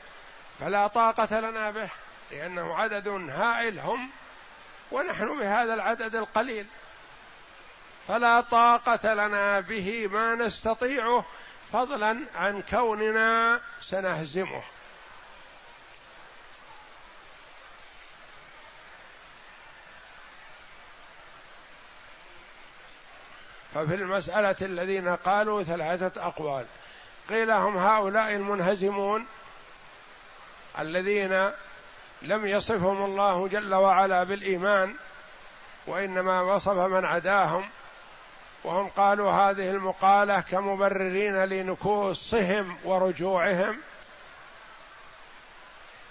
فلا 0.61 0.87
طاقة 0.87 1.41
لنا 1.41 1.71
به 1.71 1.91
لأنه 2.31 2.75
عدد 2.75 3.09
هائل 3.09 3.79
هم 3.79 4.11
ونحن 4.93 5.39
بهذا 5.39 5.75
العدد 5.75 6.17
القليل. 6.17 6.67
فلا 8.09 8.41
طاقة 8.41 9.15
لنا 9.15 9.61
به 9.61 10.07
ما 10.07 10.35
نستطيعه 10.35 11.27
فضلا 11.73 12.25
عن 12.35 12.63
كوننا 12.63 13.61
سنهزمه. 13.81 14.63
ففي 23.75 23.95
المسألة 23.95 24.57
الذين 24.63 25.09
قالوا 25.09 25.63
ثلاثة 25.63 26.27
أقوال. 26.27 26.67
قيل 27.29 27.51
هم 27.51 27.77
هؤلاء 27.77 28.33
المنهزمون 28.33 29.27
الذين 30.79 31.51
لم 32.23 32.47
يصفهم 32.47 33.05
الله 33.05 33.49
جل 33.49 33.75
وعلا 33.75 34.25
بالإيمان 34.25 34.95
وإنما 35.87 36.41
وصف 36.41 36.77
من 36.77 37.05
عداهم 37.05 37.71
وهم 38.65 38.89
قالوا 38.89 39.31
هذه 39.33 39.71
المقالة 39.71 40.41
كمبررين 40.41 41.45
لنكوصهم 41.45 42.77
ورجوعهم. 42.85 43.79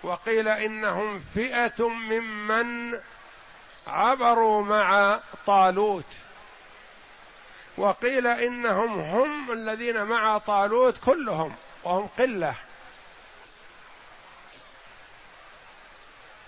وقيل 0.03 0.47
إنهم 0.47 1.19
فئة 1.19 1.89
ممن 1.89 2.99
عبروا 3.87 4.63
مع 4.63 5.19
طالوت. 5.45 6.05
وقيل 7.77 8.27
إنهم 8.27 8.99
هم 8.99 9.51
الذين 9.51 10.03
مع 10.03 10.37
طالوت 10.37 10.97
كلهم 11.05 11.55
وهم 11.83 12.07
قلة. 12.07 12.55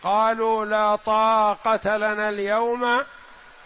قالوا 0.03 0.65
لا 0.65 0.95
طاقة 0.95 1.97
لنا 1.97 2.29
اليوم 2.29 3.03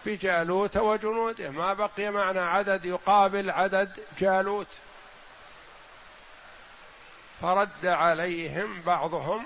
في 0.07 0.15
جالوت 0.15 0.77
وجنوده. 0.77 1.49
ما 1.49 1.73
بقي 1.73 2.11
معنا 2.11 2.49
عدد 2.49 2.85
يقابل 2.85 3.49
عدد 3.49 3.99
جالوت. 4.19 4.67
فرد 7.41 7.85
عليهم 7.85 8.81
بعضهم. 8.81 9.45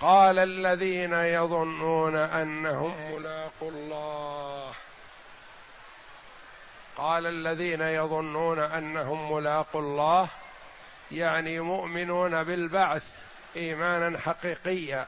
قال 0.00 0.38
الذين 0.38 1.12
يظنون 1.12 2.16
أنهم 2.16 3.12
ملاقوا 3.12 3.70
الله. 3.70 4.72
قال 6.96 7.26
الذين 7.26 7.80
يظنون 7.80 8.58
أنهم 8.58 9.32
ملاقوا 9.32 9.80
الله 9.80 10.28
يعني 11.12 11.60
مؤمنون 11.60 12.44
بالبعث 12.44 13.12
إيمانا 13.56 14.18
حقيقيا. 14.18 15.06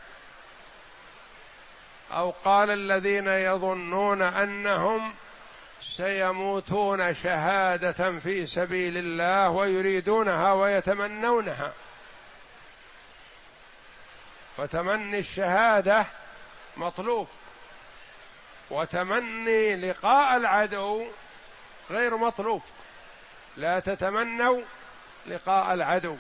أو 2.13 2.31
قال 2.45 2.71
الذين 2.71 3.27
يظنون 3.27 4.23
أنهم 4.23 5.15
سيموتون 5.83 7.15
شهادة 7.15 8.19
في 8.19 8.47
سبيل 8.47 8.97
الله 8.97 9.51
ويريدونها 9.51 10.53
ويتمنونها. 10.53 11.73
فتمني 14.57 15.19
الشهادة 15.19 16.07
مطلوب. 16.77 17.29
وتمني 18.71 19.77
لقاء 19.77 20.37
العدو 20.37 21.07
غير 21.91 22.17
مطلوب. 22.17 22.63
لا 23.57 23.81
تتمنوا 23.81 24.61
لقاء 25.27 25.75
العدو. 25.75 26.17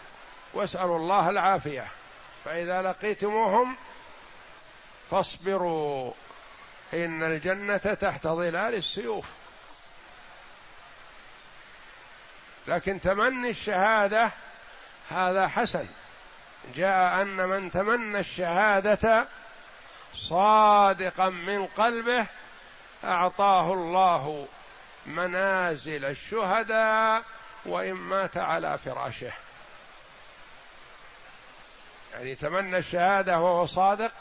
واسألوا 0.54 0.98
الله 0.98 1.30
العافية. 1.30 1.86
فإذا 2.44 2.82
لقيتموهم 2.82 3.76
فاصبروا 5.10 6.12
إن 6.94 7.22
الجنة 7.22 7.76
تحت 7.76 8.26
ظلال 8.26 8.74
السيوف. 8.74 9.26
لكن 12.66 13.00
تمني 13.00 13.50
الشهادة 13.50 14.30
هذا 15.10 15.48
حسن. 15.48 15.86
جاء 16.74 17.22
أن 17.22 17.36
من 17.36 17.70
تمنى 17.70 18.18
الشهادة 18.18 19.28
صادقا 20.14 21.28
من 21.28 21.66
قلبه 21.66 22.26
أعطاه 23.04 23.72
الله 23.72 24.48
منازل 25.06 26.04
الشهداء 26.04 27.22
وإن 27.66 27.92
مات 27.92 28.36
على 28.36 28.78
فراشه. 28.78 29.32
يعني 32.12 32.34
تمنى 32.34 32.78
الشهادة 32.78 33.40
وهو 33.40 33.66
صادق 33.66 34.12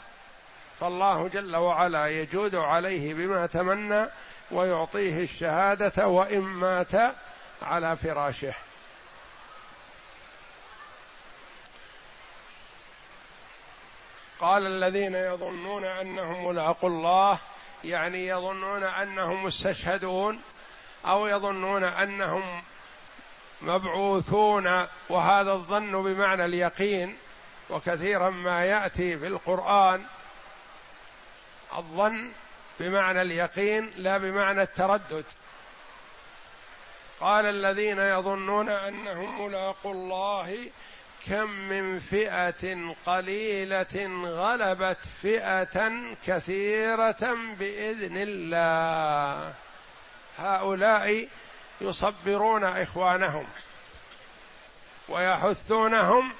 فالله 0.80 1.28
جل 1.28 1.56
وعلا 1.56 2.06
يجود 2.06 2.54
عليه 2.54 3.14
بما 3.14 3.46
تمنى 3.46 4.06
ويعطيه 4.50 5.22
الشهادة 5.22 6.06
وإن 6.06 6.40
مات 6.40 6.92
على 7.62 7.96
فراشه. 7.96 8.54
قال 14.40 14.66
الذين 14.66 15.14
يظنون 15.14 15.84
أنهم 15.84 16.48
ملاقوا 16.48 16.88
الله 16.88 17.38
يعني 17.84 18.26
يظنون 18.26 18.84
أنهم 18.84 19.44
مستشهدون 19.44 20.40
أو 21.06 21.26
يظنون 21.26 21.84
أنهم 21.84 22.62
مبعوثون 23.62 24.86
وهذا 25.08 25.52
الظن 25.52 26.02
بمعنى 26.02 26.44
اليقين 26.44 27.16
وكثيرا 27.70 28.30
ما 28.30 28.64
يأتي 28.64 29.18
في 29.18 29.26
القرآن 29.26 30.04
الظن 31.76 32.32
بمعنى 32.80 33.22
اليقين 33.22 33.90
لا 33.96 34.18
بمعنى 34.18 34.62
التردد. 34.62 35.24
قال 37.20 37.46
الذين 37.46 37.98
يظنون 37.98 38.68
أنهم 38.68 39.46
ملاقوا 39.46 39.92
الله 39.92 40.70
كم 41.26 41.50
من 41.50 41.98
فئة 41.98 42.94
قليلة 43.06 44.24
غلبت 44.24 44.98
فئة 45.22 45.92
كثيرة 46.26 47.36
بإذن 47.58 48.16
الله. 48.16 49.54
هؤلاء 50.38 51.28
يصبرون 51.80 52.64
إخوانهم 52.64 53.46
ويحثونهم 55.08 56.32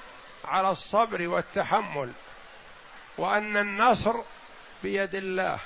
على 0.45 0.69
الصبر 0.69 1.27
والتحمل 1.27 2.11
وأن 3.17 3.57
النصر 3.57 4.13
بيد 4.83 5.15
الله. 5.15 5.59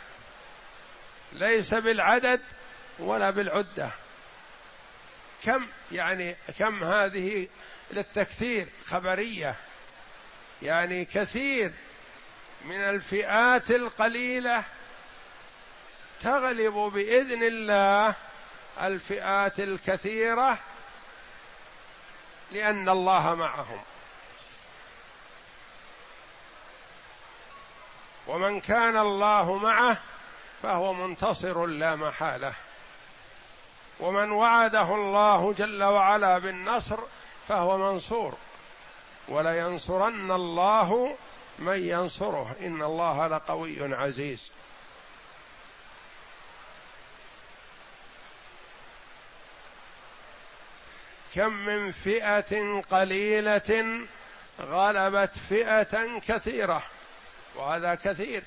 ليس 1.34 1.74
بالعدد 1.74 2.42
ولا 3.00 3.30
بالعدة. 3.30 3.90
كم 5.44 5.68
يعني 5.92 6.36
كم 6.60 6.84
هذه 6.84 7.48
للتكثير؟ 7.92 8.68
خبرية. 8.86 9.56
يعني 10.62 11.06
كثير 11.06 11.72
من 12.66 12.82
الفئات 12.82 13.72
القليلة 13.72 14.66
تغلب 16.22 16.74
بإذن 16.74 17.44
الله 17.44 18.16
الفئات 18.82 19.60
الكثيرة 19.60 20.60
لأن 22.52 22.90
الله 22.90 23.36
معهم. 23.36 23.82
ومن 28.28 28.60
كان 28.60 28.98
الله 28.98 29.58
معه 29.58 29.98
فهو 30.62 30.94
منتصر 30.94 31.66
لا 31.66 31.96
محالة. 31.96 32.54
ومن 34.00 34.32
وعده 34.32 34.96
الله 34.96 35.54
جل 35.54 35.84
وعلا 35.84 36.38
بالنصر 36.38 37.00
فهو 37.48 37.78
منصور. 37.78 38.38
ولينصرن 39.28 40.32
الله 40.32 41.18
من 41.60 41.88
ينصره. 41.88 42.56
إن 42.60 42.82
الله 42.82 43.28
لقوي 43.28 43.96
عزيز. 43.96 44.52
كم 51.36 51.54
من 51.54 51.92
فئة 51.92 52.82
قليلة 52.82 54.00
غلبت 54.62 55.38
فئة 55.50 56.20
كثيرة. 56.20 56.84
وهذا 57.56 57.96
كثير. 57.96 58.44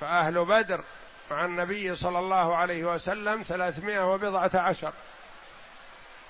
فأهل 0.00 0.44
بدر 0.44 0.84
مع 1.30 1.44
النبي 1.44 1.96
صلى 1.96 2.18
الله 2.18 2.56
عليه 2.56 2.84
وسلم 2.84 3.42
ثلاثمائة 3.42 4.12
وبضعة 4.12 4.50
عشر. 4.54 4.92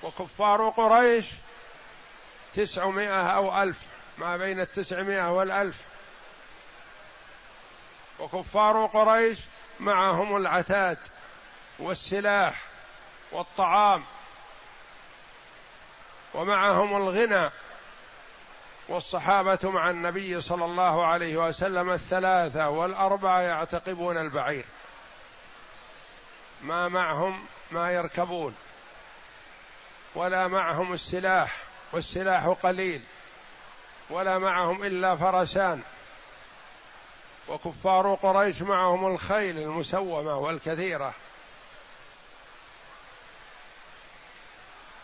وكفار 0.03 0.69
قريش 0.69 1.25
تسعمائة 2.53 3.27
أو 3.27 3.63
ألف 3.63 3.81
ما 4.17 4.37
بين 4.37 4.59
التسعمائة 4.59 5.31
والألف. 5.31 5.81
وكفار 8.19 8.85
قريش 8.85 9.39
معهم 9.79 10.37
العتاد 10.37 10.97
والسلاح 11.79 12.61
والطعام 13.31 14.03
ومعهم 16.33 16.95
الغنى 16.95 17.51
والصحابة 18.87 19.59
مع 19.63 19.89
النبي 19.89 20.41
صلى 20.41 20.65
الله 20.65 21.05
عليه 21.05 21.37
وسلم 21.37 21.91
الثلاثة 21.91 22.69
والأربعة 22.69 23.39
يعتقبون 23.41 24.17
البعير. 24.17 24.65
ما 26.61 26.87
معهم 26.87 27.45
ما 27.71 27.91
يركبون 27.91 28.55
ولا 30.15 30.47
معهم 30.47 30.93
السلاح 30.93 31.63
والسلاح 31.91 32.47
قليل 32.47 33.01
ولا 34.09 34.37
معهم 34.39 34.83
إلا 34.83 35.15
فرسان. 35.15 35.81
وكفار 37.47 38.13
قريش 38.13 38.61
معهم 38.61 39.13
الخيل 39.13 39.57
المسومة 39.57 40.37
والكثيرة. 40.37 41.13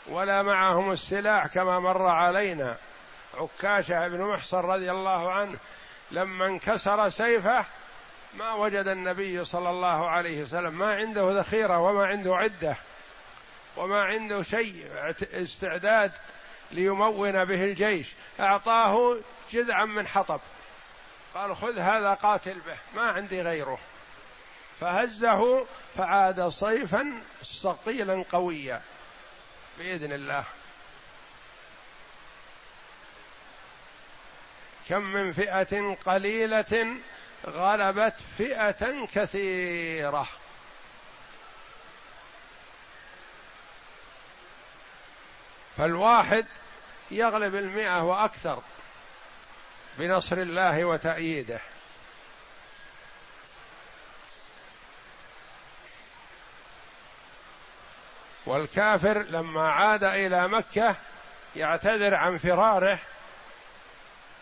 ولا 0.08 0.44
معهم 0.44 0.92
السلاح 0.92 1.48
كما 1.48 1.80
مر 1.80 2.08
علينا. 2.08 2.78
عكاشة 3.34 4.08
بن 4.08 4.22
محصن 4.22 4.58
رضي 4.58 4.92
الله 4.92 5.32
عنه 5.32 5.58
لما 6.12 6.46
انكسر 6.46 7.10
سيفه 7.10 7.66
ما 8.34 8.54
وجد 8.54 8.88
النبي 8.88 9.44
صلى 9.44 9.70
الله 9.70 10.10
عليه 10.10 10.42
وسلم 10.42 10.74
ما 10.74 10.96
عنده 10.96 11.40
ذخيرة 11.40 11.80
وما 11.80 12.06
عنده 12.06 12.36
عدة 12.36 12.76
وما 13.78 14.04
عنده 14.04 14.44
شيء 14.44 14.88
استعداد 15.22 16.12
ليمون 16.72 17.46
به 17.46 17.64
الجيش 17.64 18.14
أعطاه 18.40 19.18
جذعا 19.52 19.86
من 19.86 20.08
حطب. 20.08 20.40
قال 21.34 21.56
خذ 21.56 21.78
هذا 21.78 22.14
قاتل 22.14 22.60
به 22.60 22.78
ما 22.96 23.02
عندي 23.02 23.42
غيره. 23.42 23.80
فهزه 24.80 25.66
فعاد 25.98 26.48
صيفا 26.48 27.22
ثقيلا 27.62 28.26
قويا 28.32 28.82
بإذن 29.78 30.14
الله. 30.14 30.46
كم 34.92 35.02
من 35.02 35.32
فئة 35.32 35.96
قليلة 36.06 36.96
غلبت 37.48 38.16
فئة 38.38 39.06
كثيرة. 39.06 40.28
فالواحد 45.78 46.46
يغلب 47.12 47.56
المئة 47.56 48.04
وأكثر 48.04 48.62
بنصر 49.98 50.38
الله 50.38 50.86
وتأييده. 50.86 51.60
والكافر 58.46 59.24
لما 59.24 59.72
عاد 59.72 60.04
إلى 60.04 60.48
مكة 60.48 60.96
يعتذر 61.56 62.16
عن 62.16 62.38
فراره 62.38 63.00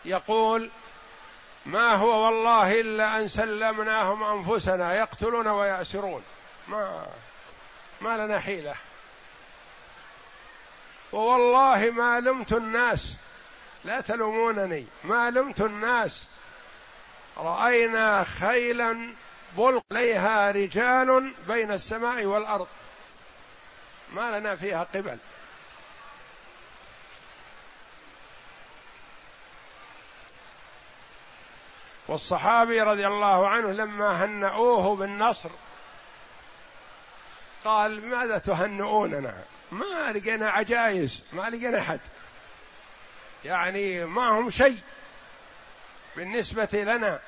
يقول 0.04 0.70
ما 1.66 1.94
هو 1.94 2.24
والله 2.24 2.80
إلا 2.80 3.18
أن 3.18 3.28
سلمناهم 3.28 4.22
أنفسنا 4.22 4.94
يقتلون 4.94 5.46
ويأسرون. 5.46 6.22
ما 6.68 7.06
ما 8.00 8.16
لنا 8.16 8.40
حيلة. 8.40 8.74
ووالله 11.12 11.90
ما 11.90 12.20
لمت 12.20 12.52
الناس 12.52 13.16
لا 13.84 14.00
تلومونني 14.00 14.86
ما 15.04 15.30
لمت 15.30 15.60
الناس. 15.60 16.26
رأينا 17.36 18.24
خيلا 18.24 19.14
بلق 19.56 19.84
عليها 19.92 20.50
رجال 20.50 21.34
بين 21.48 21.72
السماء 21.72 22.24
والأرض. 22.24 22.68
ما 24.12 24.38
لنا 24.38 24.56
فيها 24.56 24.86
قبل. 24.94 25.18
والصحابي 32.10 32.80
رضي 32.80 33.06
الله 33.06 33.48
عنه 33.48 33.72
لما 33.72 34.24
هنؤوه 34.24 34.96
بالنصر 34.96 35.50
قال 37.64 38.08
ماذا 38.08 38.38
تهنئوننا 38.38 39.34
ما 39.72 40.12
لقينا 40.12 40.50
عجائز 40.50 41.24
ما 41.32 41.50
لقينا 41.50 41.78
أحد. 41.78 42.00
يعني 43.44 44.04
ما 44.04 44.28
هم 44.28 44.50
شيء 44.50 44.78
بالنسبة 46.16 46.68
لنا. 46.72 47.20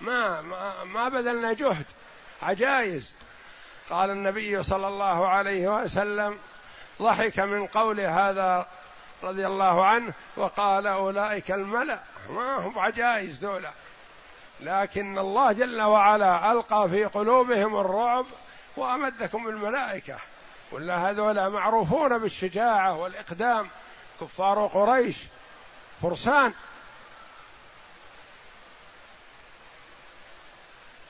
ما 0.00 0.40
ما, 0.40 0.84
ما 0.84 1.08
بذلنا 1.08 1.52
جهد 1.52 1.86
عجائز 2.42 3.14
قال 3.90 4.10
النبي 4.10 4.62
صلى 4.62 4.88
الله 4.88 5.28
عليه 5.28 5.68
وسلم 5.68 6.38
ضحك 7.02 7.40
من 7.40 7.66
قول 7.66 8.00
هذا 8.00 8.66
رضي 9.22 9.46
الله 9.46 9.86
عنه 9.86 10.12
وقال 10.36 10.86
أولئك 10.86 11.50
الملأ. 11.50 12.02
ما 12.30 12.56
هم 12.56 12.78
عجائز 12.78 13.38
دولة. 13.38 13.72
لكن 14.60 15.18
الله 15.18 15.52
جل 15.52 15.82
وعلا 15.82 16.52
ألقى 16.52 16.88
في 16.88 17.04
قلوبهم 17.04 17.76
الرعب 17.76 18.26
وأمدكم 18.76 19.44
بالملائكه 19.44 20.18
ولا 20.72 21.10
هذولا 21.10 21.48
معروفون 21.48 22.18
بالشجاعة 22.18 22.96
والإقدام. 22.96 23.68
كفار 24.20 24.66
قريش 24.66 25.16
فرسان. 26.02 26.52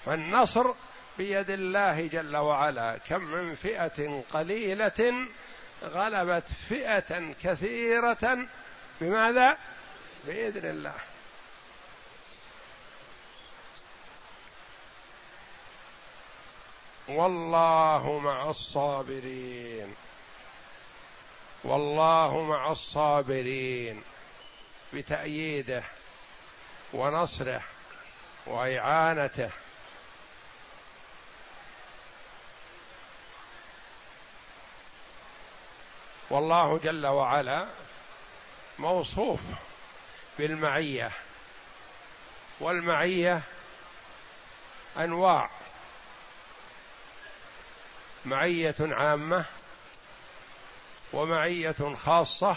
فالنصر 0.05 0.73
بيد 1.19 1.51
الله 1.51 2.07
جل 2.07 2.37
وعلا. 2.37 2.99
كم 3.09 3.25
من 3.25 3.55
فئة 3.55 4.23
قليلة 4.33 5.27
غلبت 5.85 6.49
فئة 6.69 7.33
كثيرة. 7.43 8.47
بماذا؟ 9.01 9.57
بإذن 10.27 10.71
الله. 10.71 10.95
والله 17.09 18.19
مع 18.19 18.51
الصابرين. 18.51 19.95
والله 21.65 22.43
مع 22.43 22.73
الصابرين. 22.73 24.03
بتأييده 24.93 25.85
ونصره 26.93 27.63
وإعانته. 28.47 29.51
والله 36.31 36.79
جل 36.79 37.07
وعلا 37.07 37.67
موصوف. 38.79 39.41
بالمعية. 40.39 41.11
والمعية 42.61 43.43
أنواع. 44.99 45.51
معية 48.25 48.75
عامة 48.81 49.45
ومعية 51.13 51.95
خاصة 51.95 52.57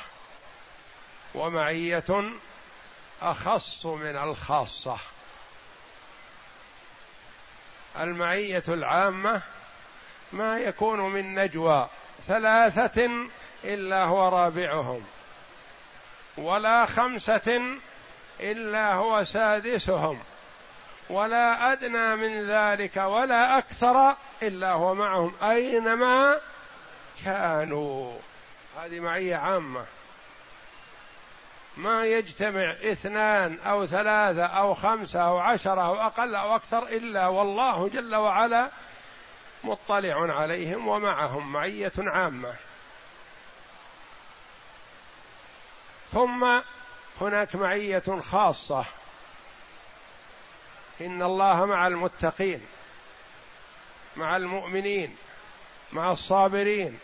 ومعية 1.36 2.32
أخص 3.22 3.86
من 3.86 4.18
الخاصة. 4.18 4.98
المعية 8.00 8.64
العامة 8.68 9.42
ما 10.34 10.58
يكون 10.58 11.00
من 11.00 11.36
نجوى 11.36 11.90
ثلاثة 12.28 13.10
إلا 13.64 14.06
هو 14.06 14.30
رابعهم. 14.30 15.06
ولا 16.38 16.86
خمسة 16.86 17.62
إلا 18.40 18.94
هو 18.94 19.24
سادسهم. 19.24 20.20
ولا 21.10 21.74
أدنى 21.74 22.16
من 22.16 22.48
ذلك 22.48 22.98
ولا 22.98 23.58
أكثر 23.58 24.16
إلا 24.44 24.72
هو 24.72 24.96
معهم 24.96 25.34
أينما 25.44 26.40
كانوا. 27.26 28.14
هذه 28.78 29.00
معية 29.00 29.36
عامة. 29.36 29.86
ما 31.78 32.06
يجتمع 32.06 32.72
اثنان 32.72 33.60
أو 33.60 33.86
ثلاثة 33.86 34.46
أو 34.46 34.74
خمسة 34.74 35.22
أو 35.22 35.38
عشرة 35.38 35.82
أو 35.82 35.96
أقل 35.96 36.36
أو 36.36 36.56
أكثر 36.56 36.84
إلا 36.84 37.28
والله 37.28 37.90
جل 37.90 38.16
وعلا 38.16 38.70
مطلع 39.64 40.40
عليهم 40.40 40.88
ومعهم. 40.88 41.52
معية 41.52 41.92
عامة. 41.98 42.54
ثم 46.12 46.62
هناك 47.22 47.56
معية 47.56 48.20
خاصة. 48.32 48.86
إن 51.02 51.22
الله 51.22 51.66
مع 51.66 51.88
المتقين 51.88 52.66
مع 54.16 54.38
المؤمنين 54.38 55.16
مع 55.94 56.12
الصابرين. 56.12 57.00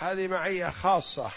هذه 0.00 0.28
معية 0.28 0.70
خاصة. 0.70 1.30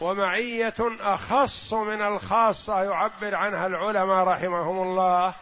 ومعية 0.00 0.74
أخص 0.80 1.74
من 1.74 2.02
الخاصة 2.02 2.82
يعبر 2.82 3.34
عنها 3.34 3.66
العلماء 3.66 4.24
رحمهم 4.24 4.82
الله 4.82 5.34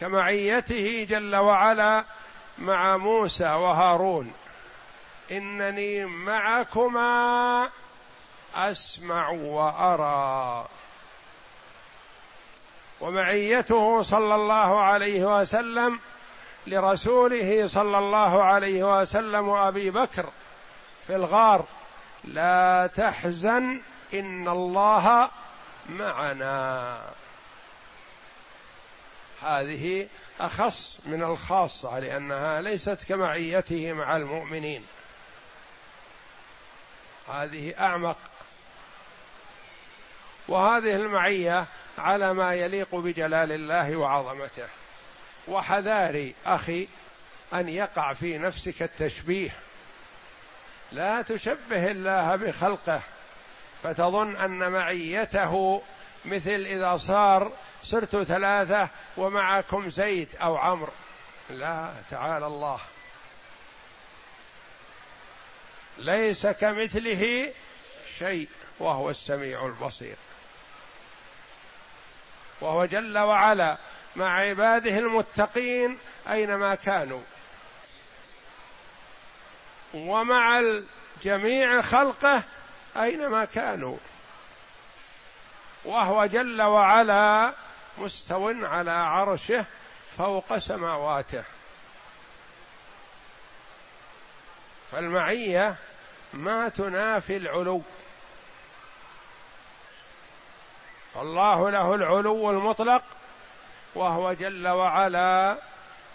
كمعيته 0.00 1.06
جل 1.10 1.36
وعلا 1.36 2.04
مع 2.58 2.96
موسى 2.96 3.44
وهارون. 3.48 4.32
إنني 5.30 6.04
معكما 6.04 7.70
أسمع 8.54 9.28
وأرى. 9.28 10.68
ومعيته 13.00 14.02
صلى 14.02 14.34
الله 14.34 14.82
عليه 14.82 15.40
وسلم 15.40 16.00
لرسوله 16.66 17.66
صلى 17.66 17.98
الله 17.98 18.42
عليه 18.42 19.00
وسلم 19.00 19.48
وأبي 19.48 19.90
بكر 19.90 20.30
في 21.06 21.14
الغار. 21.16 21.64
لا 22.24 22.90
تحزن 22.94 23.80
إن 24.14 24.48
الله 24.48 25.30
معنا. 25.88 27.00
هذه 29.42 30.08
أخص 30.40 31.00
من 31.06 31.22
الخاصة 31.22 31.98
لأنها 31.98 32.60
ليست 32.60 33.08
كمعيته 33.08 33.92
مع 33.92 34.16
المؤمنين. 34.16 34.84
هذه 37.28 37.74
أعمق 37.80 38.16
وهذه 40.48 40.94
المعية 40.94 41.66
على 41.98 42.34
ما 42.34 42.54
يليق 42.54 42.94
بجلال 42.94 43.52
الله 43.52 43.96
وعظمته. 43.96 44.68
وحذاري 45.48 46.34
أخي 46.46 46.88
أن 47.54 47.68
يقع 47.68 48.12
في 48.12 48.38
نفسك 48.38 48.82
التشبيه. 48.82 49.50
لا 50.92 51.22
تشبه 51.22 51.90
الله 51.90 52.36
بخلقه 52.36 53.02
فتظن 53.82 54.36
أن 54.36 54.72
معيته 54.72 55.82
مثل 56.24 56.50
إذا 56.50 56.96
صار 56.96 57.52
صرت 57.82 58.22
ثلاثة 58.22 58.88
ومعكم 59.16 59.88
زيد 59.88 60.36
أو 60.36 60.56
عمرو. 60.56 60.92
لا 61.50 61.94
تعالى 62.10 62.46
الله. 62.46 62.80
ليس 65.98 66.46
كمثله 66.46 67.52
شيء 68.18 68.48
وهو 68.78 69.10
السميع 69.10 69.66
البصير. 69.66 70.16
وهو 72.64 72.84
جل 72.84 73.18
وعلا 73.18 73.76
مع 74.16 74.40
عباده 74.40 74.98
المتقين 74.98 75.98
أينما 76.30 76.74
كانوا. 76.74 77.22
ومع 79.94 80.62
جميع 81.22 81.80
خلقه 81.80 82.42
أينما 82.96 83.44
كانوا. 83.44 83.96
وهو 85.84 86.26
جل 86.26 86.62
وعلا 86.62 87.54
مستو 87.98 88.66
على 88.66 88.90
عرشه 88.90 89.66
فوق 90.18 90.58
سماواته. 90.58 91.44
فالمعية 94.92 95.76
ما 96.32 96.68
تنافي 96.68 97.36
العلو. 97.36 97.82
الله 101.16 101.70
له 101.70 101.94
العلو 101.94 102.50
المطلق 102.50 103.02
وهو 103.94 104.32
جل 104.32 104.68
وعلا 104.68 105.56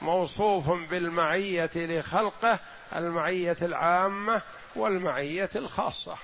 موصوف 0.01 0.69
بالمعية 0.69 1.71
لخلقه 1.75 2.59
المعية 2.95 3.57
العامة 3.61 4.41
والمعية 4.75 5.49
الخاصة. 5.55 6.15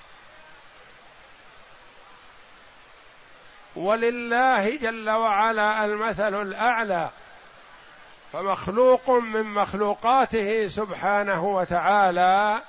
ولله 3.75 4.77
جل 4.77 5.09
وعلا 5.09 5.85
المثل 5.85 6.41
الأعلى 6.41 7.09
فمخلوق 8.33 9.09
من 9.09 9.43
مخلوقاته 9.43 10.67
سبحانه 10.67 11.45
وتعالى 11.45 12.61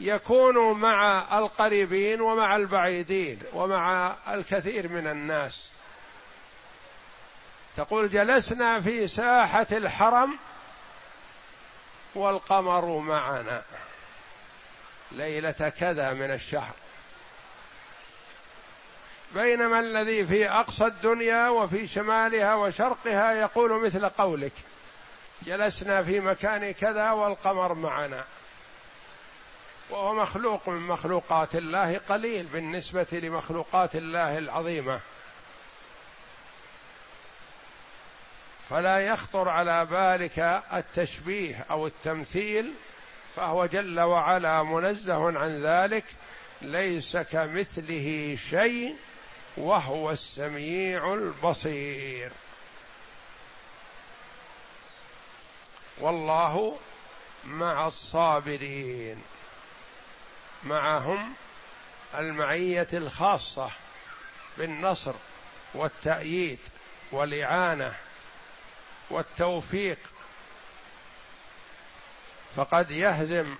يكون 0.00 0.80
مع 0.80 1.38
القريبين 1.38 2.20
ومع 2.20 2.56
البعيدين 2.56 3.38
ومع 3.52 4.16
الكثير 4.28 4.88
من 4.88 5.06
الناس. 5.06 5.70
تقول 7.76 8.08
جلسنا 8.08 8.80
في 8.80 9.06
ساحة 9.06 9.66
الحرم 9.72 10.38
والقمر 12.14 12.98
معنا. 12.98 13.62
ليلة 15.12 15.72
كذا 15.78 16.12
من 16.12 16.30
الشهر. 16.30 16.74
بينما 19.34 19.80
الذي 19.80 20.26
في 20.26 20.50
أقصى 20.50 20.86
الدنيا 20.86 21.48
وفي 21.48 21.86
شمالها 21.86 22.54
وشرقها 22.54 23.32
يقول 23.32 23.84
مثل 23.84 24.08
قولك 24.08 24.52
جلسنا 25.42 26.02
في 26.02 26.20
مكان 26.20 26.72
كذا 26.72 27.10
والقمر 27.10 27.74
معنا. 27.74 28.24
وهو 29.90 30.14
مخلوق 30.14 30.68
من 30.68 30.86
مخلوقات 30.86 31.56
الله 31.56 31.98
قليل 31.98 32.46
بالنسبة 32.46 33.06
لمخلوقات 33.12 33.96
الله 33.96 34.38
العظيمة. 34.38 35.00
فلا 38.70 38.98
يخطر 38.98 39.48
على 39.48 39.84
بالك 39.86 40.38
التشبيه 40.72 41.66
أو 41.70 41.86
التمثيل 41.86 42.72
فهو 43.36 43.66
جل 43.66 44.00
وعلا 44.00 44.62
منزه 44.62 45.38
عن 45.38 45.62
ذلك 45.62 46.04
ليس 46.62 47.16
كمثله 47.16 48.38
شيء 48.50 48.96
وهو 49.56 50.10
السميع 50.10 51.14
البصير. 51.14 52.32
والله 56.00 56.78
مع 57.44 57.86
الصابرين. 57.86 59.22
معهم 60.68 61.34
المعية 62.14 62.88
الخاصة 62.92 63.70
بالنصر 64.58 65.14
والتأييد 65.74 66.58
والإعانة 67.12 67.94
والتوفيق. 69.10 69.98
فقد 72.56 72.90
يهزم 72.90 73.56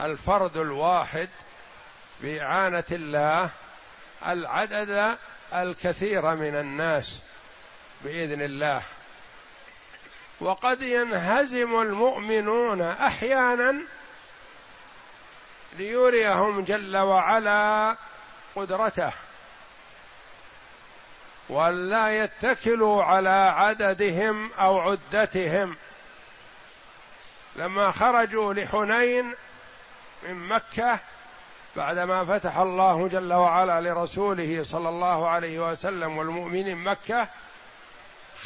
الفرد 0.00 0.56
الواحد 0.56 1.28
بإعانة 2.20 2.84
الله 2.92 3.50
العدد 4.26 5.18
الكثير 5.54 6.34
من 6.34 6.54
الناس 6.54 7.22
بإذن 8.04 8.42
الله. 8.42 8.82
وقد 10.40 10.82
ينهزم 10.82 11.82
المؤمنون 11.82 12.82
أحيانا 12.82 13.74
ليريهم 15.78 16.64
جل 16.64 16.96
وعلا 16.96 17.96
قدرته 18.56 19.12
ولا 21.48 22.24
يتكلوا 22.24 23.04
على 23.04 23.52
عددهم 23.56 24.52
أو 24.52 24.80
عدتهم. 24.80 25.76
لما 27.56 27.90
خرجوا 27.90 28.54
لحنين 28.54 29.34
من 30.22 30.48
مكة 30.48 31.00
بعدما 31.76 32.24
فتح 32.24 32.56
الله 32.56 33.08
جل 33.08 33.32
وعلا 33.32 33.80
لرسوله 33.80 34.62
صلى 34.64 34.88
الله 34.88 35.28
عليه 35.28 35.70
وسلم 35.70 36.18
والمؤمنين 36.18 36.76
مكة 36.76 37.28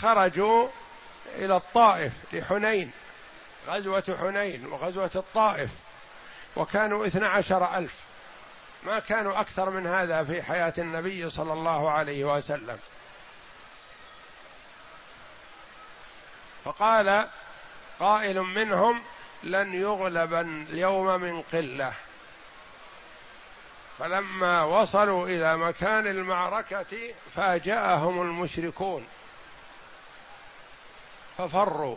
خرجوا 0.00 0.68
إلى 1.38 1.56
الطائف 1.56 2.12
لحنين 2.32 2.90
غزوة 3.66 4.16
حنين 4.20 4.66
وغزوة 4.66 5.10
الطائف. 5.16 5.70
وكانوا 6.56 7.06
اثنى 7.06 7.26
عشر 7.26 7.76
ألف. 7.76 8.04
ما 8.82 8.98
كانوا 8.98 9.40
أكثر 9.40 9.70
من 9.70 9.86
هذا 9.86 10.24
في 10.24 10.42
حياة 10.42 10.72
النبي 10.78 11.30
صلى 11.30 11.52
الله 11.52 11.90
عليه 11.90 12.24
وسلم. 12.24 12.78
فقال 16.64 17.28
قائل 18.00 18.40
منهم 18.40 19.02
لن 19.42 19.74
يغلب 19.74 20.34
اليوم 20.34 21.20
من 21.20 21.42
قلة. 21.42 21.92
فلما 23.98 24.64
وصلوا 24.64 25.26
إلى 25.26 25.56
مكان 25.56 26.06
المعركة 26.06 27.14
فاجأهم 27.34 28.22
المشركون. 28.22 29.06
ففروا. 31.38 31.96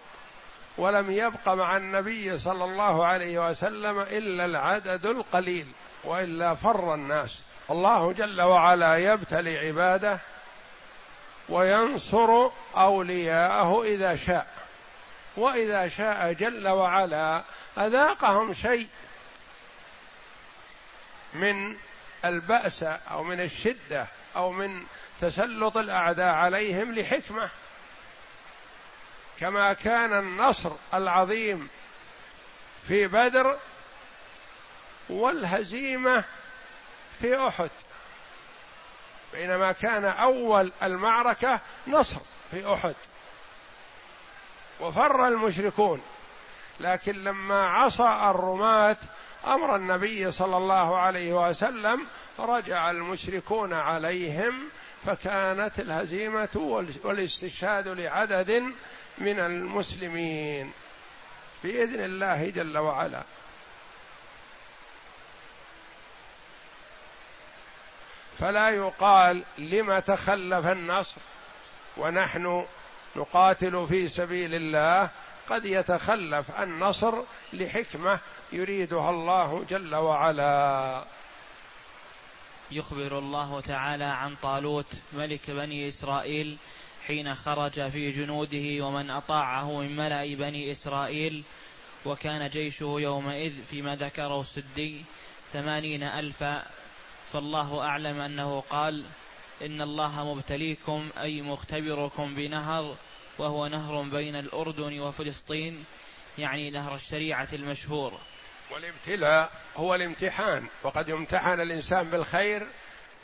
ولم 0.78 1.12
يبق 1.12 1.50
مع 1.50 1.78
النبي 1.78 2.38
صلى 2.38 2.64
الله 2.64 3.06
عليه 3.06 3.50
وسلم 3.50 4.00
إلا 4.00 4.46
العدد 4.46 5.06
القليل 5.06 5.68
وإلا 6.04 6.54
فر 6.54 6.94
الناس. 6.94 7.44
الله 7.70 8.12
جل 8.12 8.42
وعلا 8.42 8.98
يبتلي 8.98 9.58
عباده 9.58 10.20
وينصر 11.50 12.50
أولياءه 12.78 13.84
إذا 13.84 14.16
شاء. 14.16 14.48
وإذا 15.38 15.88
شاء 15.88 16.34
جل 16.34 16.68
وعلا 16.68 17.44
أذاقهم 17.78 18.54
شيء 18.54 18.88
من 21.34 21.76
البأس 22.26 22.84
أو 22.84 23.24
من 23.24 23.40
الشدة 23.40 24.08
أو 24.36 24.52
من 24.52 24.84
تسلط 25.20 25.78
الأعداء 25.78 26.34
عليهم 26.34 26.92
لحكمة. 26.92 27.50
كما 29.40 29.74
كان 29.74 30.20
النصر 30.20 30.72
العظيم 30.94 31.70
في 32.88 33.08
بدر 33.08 33.58
والهزيمة 35.10 36.24
في 37.20 37.48
أحد. 37.48 37.70
بينما 39.34 39.72
كان 39.72 40.06
أول 40.06 40.72
المعركة 40.84 41.60
نصر 41.88 42.20
في 42.52 42.74
أحد. 42.74 42.96
وفر 44.80 45.28
المشركون. 45.28 46.02
لكن 46.80 47.24
لما 47.24 47.68
عصى 47.68 48.30
الرماة 48.30 48.98
أمر 49.46 49.76
النبي 49.76 50.32
صلى 50.32 50.58
الله 50.58 50.98
عليه 50.98 51.48
وسلم 51.48 52.08
رجع 52.40 52.92
المشركون 52.92 53.74
عليهم 53.74 54.70
فكانت 55.06 55.80
الهزيمة 55.80 56.84
والاستشهاد 57.04 57.88
لعدد 57.88 58.72
من 59.18 59.39
المسلمين 59.39 60.72
بإذن 61.63 62.03
الله 62.03 62.49
جل 62.49 62.78
وعلا. 62.78 63.24
فلا 68.39 68.70
يقال 68.70 69.43
لم 69.57 69.99
تخلف 69.99 70.66
النصر 70.66 71.22
ونحن 71.97 72.66
نقاتل 73.16 73.88
في 73.88 74.07
سبيل 74.07 74.55
الله. 74.55 75.09
قد 75.49 75.66
يتخلف 75.66 76.51
النصر 76.51 77.24
لحكمة 77.53 78.20
يريدها 78.51 79.09
الله 79.09 79.66
جل 79.70 79.95
وعلا. 79.95 81.03
يخبر 82.72 83.20
الله 83.20 83.61
تعالى 83.61 84.03
عن 84.03 84.36
طالوت 84.36 84.93
ملك 85.13 85.51
بني 85.51 85.88
إسرائيل 85.88 86.57
حين 87.08 87.36
خرج 87.36 87.89
في 87.89 88.12
جنوده 88.12 88.86
ومن 88.86 89.10
أطاعه 89.10 89.82
من 89.82 89.95
ملأ 89.95 90.36
بني 90.36 90.72
إسرائيل 90.72 91.43
وكان 92.06 92.49
جيشه 92.49 92.95
يومئذ 92.99 93.64
فيما 93.70 93.95
ذكره 93.95 94.39
السدي 94.39 95.06
ثمانين 95.53 96.03
ألفا. 96.03 96.64
فالله 97.34 97.82
أعلم 97.82 98.22
أنه 98.22 98.60
قال 98.70 99.06
إن 99.62 99.82
الله 99.82 100.34
مبتليكم 100.34 101.10
أي 101.18 101.41
مختبركم 101.41 102.36
بنهر 102.36 102.95
وهو 103.38 103.68
نهر 103.68 104.01
بين 104.01 104.36
الأردن 104.36 104.99
وفلسطين 104.99 105.86
يعني 106.38 106.70
نهر 106.70 106.95
الشريعة 106.95 107.47
المشهور. 107.53 108.14
والابتلاء 108.72 109.51
هو 109.78 109.95
الامتحان 109.95 110.68
وقد 110.84 111.10
يمتحن 111.10 111.62
الإنسان 111.62 112.10
بالخير 112.10 112.68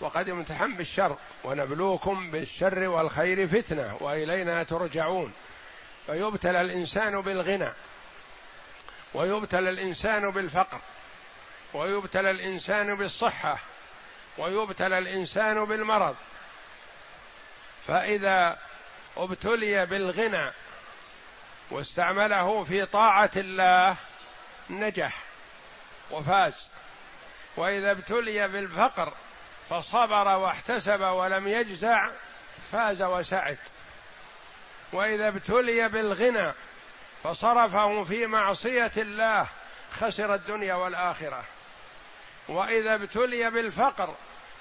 وقد 0.01 0.27
يمتحن 0.27 0.75
بالشر 0.75 1.17
ونبلوكم 1.43 2.31
بالشر 2.31 2.87
والخير 2.87 3.47
فتنة 3.47 3.97
وإلينا 3.99 4.63
ترجعون. 4.63 5.33
فيبتلى 6.05 6.61
الإنسان 6.61 7.21
بالغنى 7.21 7.73
ويبتلى 9.13 9.69
الإنسان 9.69 10.31
بالفقر 10.31 10.79
ويبتلى 11.73 12.31
الإنسان 12.31 12.95
بالصحة 12.95 13.59
ويبتلى 14.37 14.97
الإنسان 14.97 15.65
بالمرض. 15.65 16.15
فإذا 17.87 18.57
ابتلي 19.17 19.85
بالغنى 19.85 20.51
واستعمله 21.71 22.63
في 22.63 22.85
طاعة 22.85 23.31
الله 23.35 23.97
نجح 24.69 25.17
وفاز. 26.11 26.69
وإذا 27.57 27.91
ابتلي 27.91 28.47
بالفقر 28.47 29.13
فصبر 29.71 30.27
واحتسب 30.27 31.01
ولم 31.01 31.47
يجزع 31.47 32.09
فاز 32.71 33.01
وسعد. 33.01 33.57
وإذا 34.93 35.27
ابتلي 35.27 35.89
بالغنى 35.89 36.53
فصرفه 37.23 38.03
في 38.03 38.25
معصية 38.25 38.91
الله 38.97 39.47
خسر 39.91 40.33
الدنيا 40.33 40.73
والآخرة. 40.73 41.43
وإذا 42.49 42.95
ابتلي 42.95 43.49
بالفقر 43.49 44.15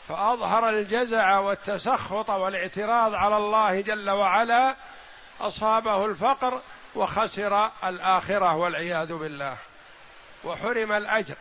فأظهر 0.08 0.68
الجزع 0.68 1.38
والتسخط 1.38 2.30
والاعتراض 2.30 3.14
على 3.14 3.36
الله 3.36 3.80
جل 3.80 4.10
وعلا 4.10 4.76
أصابه 5.40 6.06
الفقر 6.06 6.60
وخسر 6.94 7.70
الآخرة 7.84 8.56
والعياذ 8.56 9.12
بالله. 9.14 9.56
وحرم 10.44 10.92
الأجر. 10.92 11.36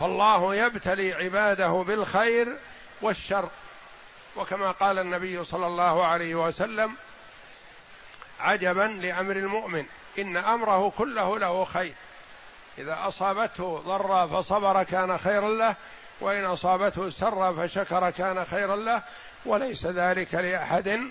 فالله 0.00 0.54
يبتلي 0.54 1.12
عباده 1.12 1.84
بالخير 1.86 2.56
والشر. 3.02 3.48
وكما 4.36 4.70
قال 4.70 4.98
النبي 4.98 5.44
صلى 5.44 5.66
الله 5.66 6.06
عليه 6.06 6.34
وسلم 6.34 6.94
عجبا 8.40 8.98
لأمر 9.02 9.36
المؤمن 9.36 9.84
إن 10.18 10.36
أمره 10.36 10.90
كله 10.90 11.38
له 11.38 11.64
خير. 11.64 11.94
إذا 12.78 12.98
أصابته 13.08 13.78
ضرا 13.78 14.26
فصبر 14.26 14.82
كان 14.82 15.18
خيرا 15.18 15.48
له 15.48 15.76
وإن 16.20 16.44
أصابته 16.44 17.10
سرا 17.10 17.52
فشكر 17.52 18.10
كان 18.10 18.44
خيرا 18.44 18.76
له. 18.76 19.02
وليس 19.46 19.86
ذلك 19.86 20.34
لأحد 20.34 21.10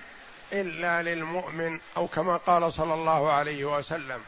إلا 0.54 1.02
للمؤمن 1.02 1.80
أو 1.98 2.08
كما 2.08 2.38
قال 2.38 2.74
صلى 2.74 2.94
الله 2.94 3.32
عليه 3.32 3.66
وسلم. 3.66 4.22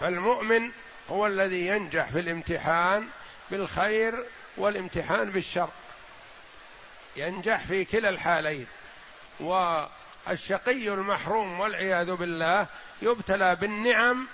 فالمؤمن 0.00 0.70
هو 1.10 1.26
الذي 1.26 1.66
ينجح 1.66 2.04
في 2.04 2.20
الامتحان 2.20 3.08
بالخير 3.50 4.24
والامتحان 4.56 5.30
بالشر. 5.30 5.68
ينجح 7.16 7.58
في 7.58 7.84
كلا 7.84 8.08
الحالين. 8.08 8.66
والشقي 9.40 10.88
المحروم 10.88 11.60
والعياذ 11.60 12.14
بالله 12.14 12.66
يبتلى 13.02 13.56
بالنعم 13.56 14.26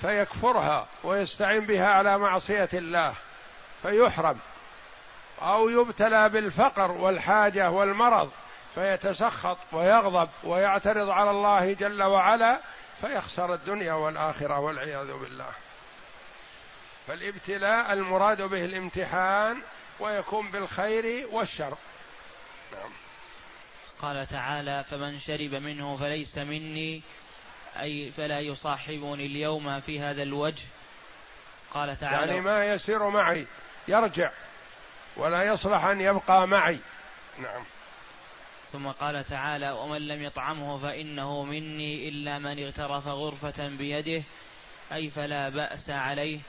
فيكفرها 0.00 0.88
ويستعين 1.04 1.66
بها 1.66 1.86
على 1.88 2.18
معصية 2.18 2.68
الله 2.74 3.14
فيحرم. 3.82 4.38
أو 5.42 5.68
يبتلى 5.68 6.28
بالفقر 6.28 6.90
والحاجة 6.90 7.70
والمرض 7.70 8.30
فيتسخط 8.74 9.58
ويغضب 9.72 10.28
ويعترض 10.44 11.10
على 11.10 11.30
الله 11.30 11.72
جل 11.72 12.02
وعلا 12.02 12.60
فيخسر 13.00 13.54
الدنيا 13.54 13.92
والآخرة 13.92 14.60
والعياذ 14.60 15.12
بالله. 15.12 15.63
فالابتلاء 17.06 17.92
المراد 17.92 18.42
به 18.42 18.64
الامتحان 18.64 19.62
ويكون 20.00 20.50
بالخير 20.50 21.28
والشر. 21.32 21.76
نعم. 22.72 22.90
قال 23.98 24.26
تعالى 24.26 24.84
فمن 24.84 25.18
شرب 25.18 25.54
منه 25.54 25.96
فليس 25.96 26.38
مني 26.38 27.02
أي 27.80 28.10
فلا 28.10 28.40
يصاحبني 28.40 29.26
اليوم 29.26 29.80
في 29.80 30.00
هذا 30.00 30.22
الوجه. 30.22 30.66
قال 31.70 31.96
تعالى 31.96 32.26
يعني 32.26 32.40
ما 32.40 32.66
يسير 32.66 33.08
معي 33.08 33.46
يرجع 33.88 34.30
ولا 35.16 35.42
يصلح 35.42 35.84
أن 35.84 36.00
يبقى 36.00 36.48
معي. 36.48 36.78
نعم. 37.38 37.64
ثم 38.72 38.88
قال 38.88 39.24
تعالى 39.24 39.70
ومن 39.70 40.08
لم 40.08 40.22
يطعمه 40.22 40.78
فإنه 40.78 41.44
مني 41.44 42.08
إلا 42.08 42.38
من 42.38 42.64
اغترف 42.64 43.06
غرفة 43.06 43.68
بيده 43.68 44.22
أي 44.92 45.10
فلا 45.10 45.48
بأس 45.48 45.90
عليه. 45.90 46.40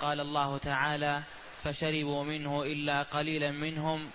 قال 0.00 0.20
الله 0.20 0.58
تعالى 0.58 1.22
فشربوا 1.64 2.24
منه 2.24 2.62
إلا 2.62 3.02
قليلا 3.02 3.50
منهم. 3.50 4.10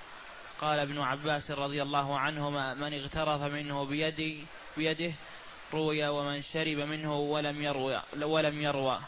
قال 0.61 0.80
ابن 0.80 1.01
عباس 1.01 1.51
رضي 1.51 1.82
الله 1.82 2.19
عنهما 2.19 2.73
من 2.73 2.93
اغترف 2.93 3.41
منه 3.41 3.86
بيدي 3.86 4.45
بيده 4.77 5.11
روي 5.73 6.07
ومن 6.07 6.41
شرب 6.41 6.77
منه 6.77 7.15
ولم 7.15 7.63
يروى 7.63 8.01
ولم 8.21 8.61
يروى. 8.61 8.99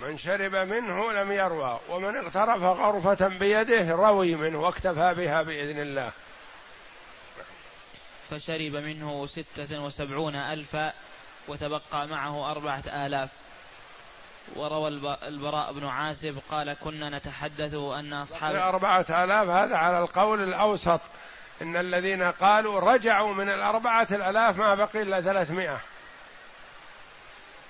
من 0.00 0.18
شرب 0.18 0.54
منه 0.54 1.12
لم 1.12 1.32
يروى 1.32 1.80
ومن 1.88 2.16
اغترف 2.16 2.62
غرفة 2.62 3.28
بيده 3.28 3.90
روي 3.90 4.34
منه 4.34 4.60
واكتفى 4.60 5.14
بها 5.14 5.42
بإذن 5.42 5.80
الله. 5.80 6.12
فشرب 8.30 8.72
منه 8.72 9.26
ستة 9.26 9.82
وسبعون 9.82 10.34
ألفا 10.34 10.92
وتبقى 11.48 12.06
معه 12.06 12.50
أربعة 12.50 12.84
آلاف. 13.06 13.30
وروى 14.56 14.88
البراء 15.22 15.72
بن 15.72 15.86
عازب 15.86 16.38
قال 16.50 16.72
كنا 16.72 17.18
نتحدث 17.18 17.74
أن 17.74 18.12
أصحاب 18.12 18.54
أربعة 18.54 19.06
آلاف 19.10 19.48
هذا 19.48 19.76
على 19.76 19.98
القول 19.98 20.42
الأوسط. 20.42 21.00
إن 21.62 21.76
الذين 21.76 22.22
قالوا 22.22 22.80
رجعوا 22.80 23.34
من 23.34 23.48
الأربعة 23.48 24.08
الآلاف 24.10 24.58
ما 24.58 24.74
بقي 24.74 25.02
إلا 25.02 25.20
ثلاثمائة. 25.20 25.80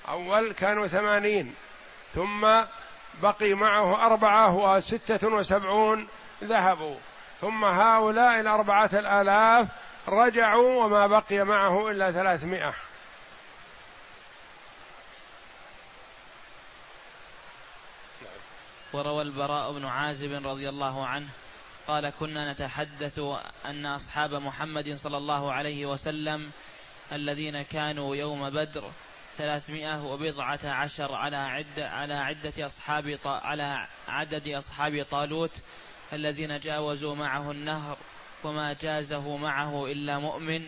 أول 0.08 0.52
كانوا 0.52 0.86
ثمانين 0.86 1.54
ثم 2.14 2.60
بقي 3.22 3.54
معه 3.54 4.06
أربعة 4.06 4.56
وستة 4.56 5.28
وسبعون 5.28 6.08
ذهبوا. 6.44 6.96
ثم 7.40 7.64
هؤلاء 7.64 8.40
الأربعة 8.40 8.90
الآلاف 8.92 9.68
رجعوا 10.08 10.84
وما 10.84 11.06
بقي 11.06 11.44
معه 11.44 11.90
إلا 11.90 12.12
ثلاثمائة. 12.12 12.72
وروى 18.92 19.22
البراء 19.22 19.72
بن 19.72 19.84
عازب 19.84 20.46
رضي 20.46 20.68
الله 20.68 21.06
عنه 21.06 21.28
قال 21.86 22.10
كنا 22.10 22.52
نتحدث 22.52 23.20
أن 23.66 23.86
أصحاب 23.86 24.34
محمد 24.34 24.94
صلى 24.94 25.16
الله 25.16 25.52
عليه 25.52 25.86
وسلم 25.86 26.50
الذين 27.12 27.62
كانوا 27.62 28.16
يوم 28.16 28.50
بدر 28.50 28.90
ثلاثمائة 29.38 30.04
وبضعة 30.04 30.60
عشر 30.64 31.14
على 31.14 31.36
عدة 31.36 31.88
على 31.88 32.14
عدة 32.14 32.66
أصحاب 32.66 33.18
على 33.24 33.86
عدد 34.08 34.48
أصحاب 34.48 35.06
طالوت 35.10 35.52
الذين 36.12 36.60
جاوزوا 36.60 37.14
معه 37.14 37.50
النهر 37.50 37.96
وما 38.44 38.72
جازه 38.72 39.36
معه 39.36 39.86
إلا 39.86 40.18
مؤمن. 40.18 40.62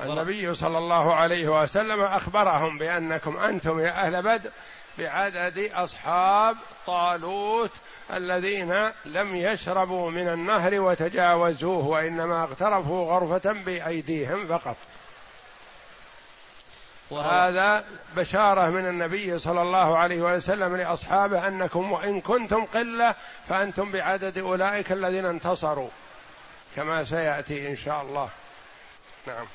النبي 0.00 0.54
صلى 0.54 0.78
الله 0.78 1.14
عليه 1.14 1.48
وسلم 1.48 2.00
أخبرهم 2.00 2.78
بأنكم 2.78 3.36
أنتم 3.36 3.80
يا 3.80 4.06
أهل 4.06 4.22
بدر 4.22 4.50
بعدد 4.98 5.58
أصحاب 5.58 6.56
طالوت 6.86 7.70
الذين 8.12 8.72
لم 9.04 9.36
يشربوا 9.36 10.10
من 10.10 10.28
النهر 10.28 10.80
وتجاوزوه 10.80 11.86
وإنما 11.86 12.42
اغترفوا 12.42 13.06
غرفة 13.06 13.52
بأيديهم 13.52 14.46
فقط. 14.46 14.76
هذا 17.12 17.84
بشارة 18.16 18.70
من 18.70 18.86
النبي 18.86 19.38
صلى 19.38 19.62
الله 19.62 19.98
عليه 19.98 20.22
وسلم 20.22 20.76
لأصحابه 20.76 21.48
أنكم 21.48 21.92
وإن 21.92 22.20
كنتم 22.20 22.64
قلة 22.64 23.14
فأنتم 23.46 23.92
بعدد 23.92 24.38
أولئك 24.38 24.92
الذين 24.92 25.26
انتصروا. 25.26 25.90
كما 26.76 27.04
سيأتي 27.04 27.68
إن 27.68 27.76
شاء 27.76 28.02
الله. 28.02 28.28
نعم. 29.26 29.46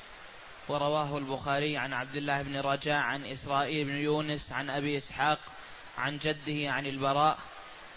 ورواه 0.68 1.18
البخاري 1.18 1.76
عن 1.76 1.92
عبد 1.92 2.16
الله 2.16 2.42
بن 2.42 2.56
رجاء 2.56 2.96
عن 2.96 3.24
إسرائيل 3.24 3.84
بن 3.84 3.96
يونس 3.96 4.52
عن 4.52 4.70
أبي 4.70 4.96
إسحاق 4.96 5.38
عن 5.98 6.18
جده 6.18 6.70
عن 6.70 6.86
البراء 6.86 7.38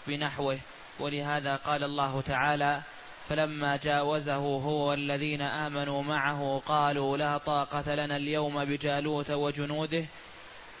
بنحوه. 0.06 0.58
ولهذا 1.00 1.56
قال 1.56 1.84
الله 1.84 2.20
تعالى 2.20 2.82
فلما 3.28 3.76
جاوزه 3.76 4.36
هو 4.36 4.90
والذين 4.90 5.42
آمنوا 5.42 6.02
معه 6.02 6.62
قالوا 6.66 7.16
لا 7.16 7.38
طاقة 7.38 7.94
لنا 7.94 8.16
اليوم 8.16 8.64
بجالوت 8.64 9.30
وجنوده 9.30 10.04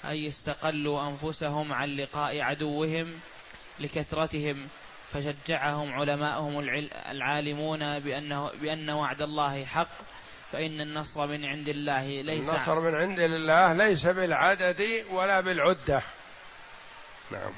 أي 0.04 0.28
استقلوا 0.28 1.08
أنفسهم 1.08 1.72
عن 1.72 1.88
لقاء 1.88 2.40
عدوهم 2.40 3.20
لكثرتهم 3.80 4.68
فشجعهم 5.12 5.92
علماءهم 5.92 6.58
العالمون 7.10 7.98
بأنه 7.98 8.50
بأن 8.62 8.90
وعد 8.90 9.22
الله 9.22 9.64
حق 9.64 9.88
فإن 10.52 10.80
النصر 10.80 11.26
من 11.26 11.44
عند 11.44 11.68
الله 11.68 12.22
ليس 12.22 12.48
النصر 12.48 12.80
من 12.80 12.94
عند 12.94 13.18
الله 13.20 13.72
ليس 13.72 14.06
بالعدد 14.06 15.04
ولا 15.10 15.40
بالعدة. 15.40 16.02
نعم. 17.30 17.52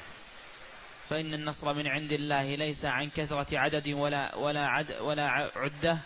فإن 1.09 1.33
النصر 1.33 1.73
من 1.73 1.87
عند 1.87 2.11
الله 2.11 2.55
ليس 2.55 2.85
عن 2.85 3.09
كثرة 3.09 3.59
عدد 3.59 3.89
ولا 3.89 4.35
ولا 4.35 4.67
عد 4.67 4.91
ولا 4.91 5.51
عدة. 5.55 5.97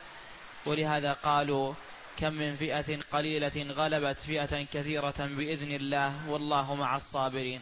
ولهذا 0.66 1.12
قالوا 1.12 1.74
كم 2.18 2.34
من 2.34 2.56
فئة 2.56 3.02
قليلة 3.12 3.72
غلبت 3.72 4.20
فئة 4.20 4.64
كثيرة 4.74 5.16
بإذن 5.20 5.72
الله 5.72 6.30
والله 6.30 6.76
مع 6.76 6.96
الصابرين. 6.96 7.62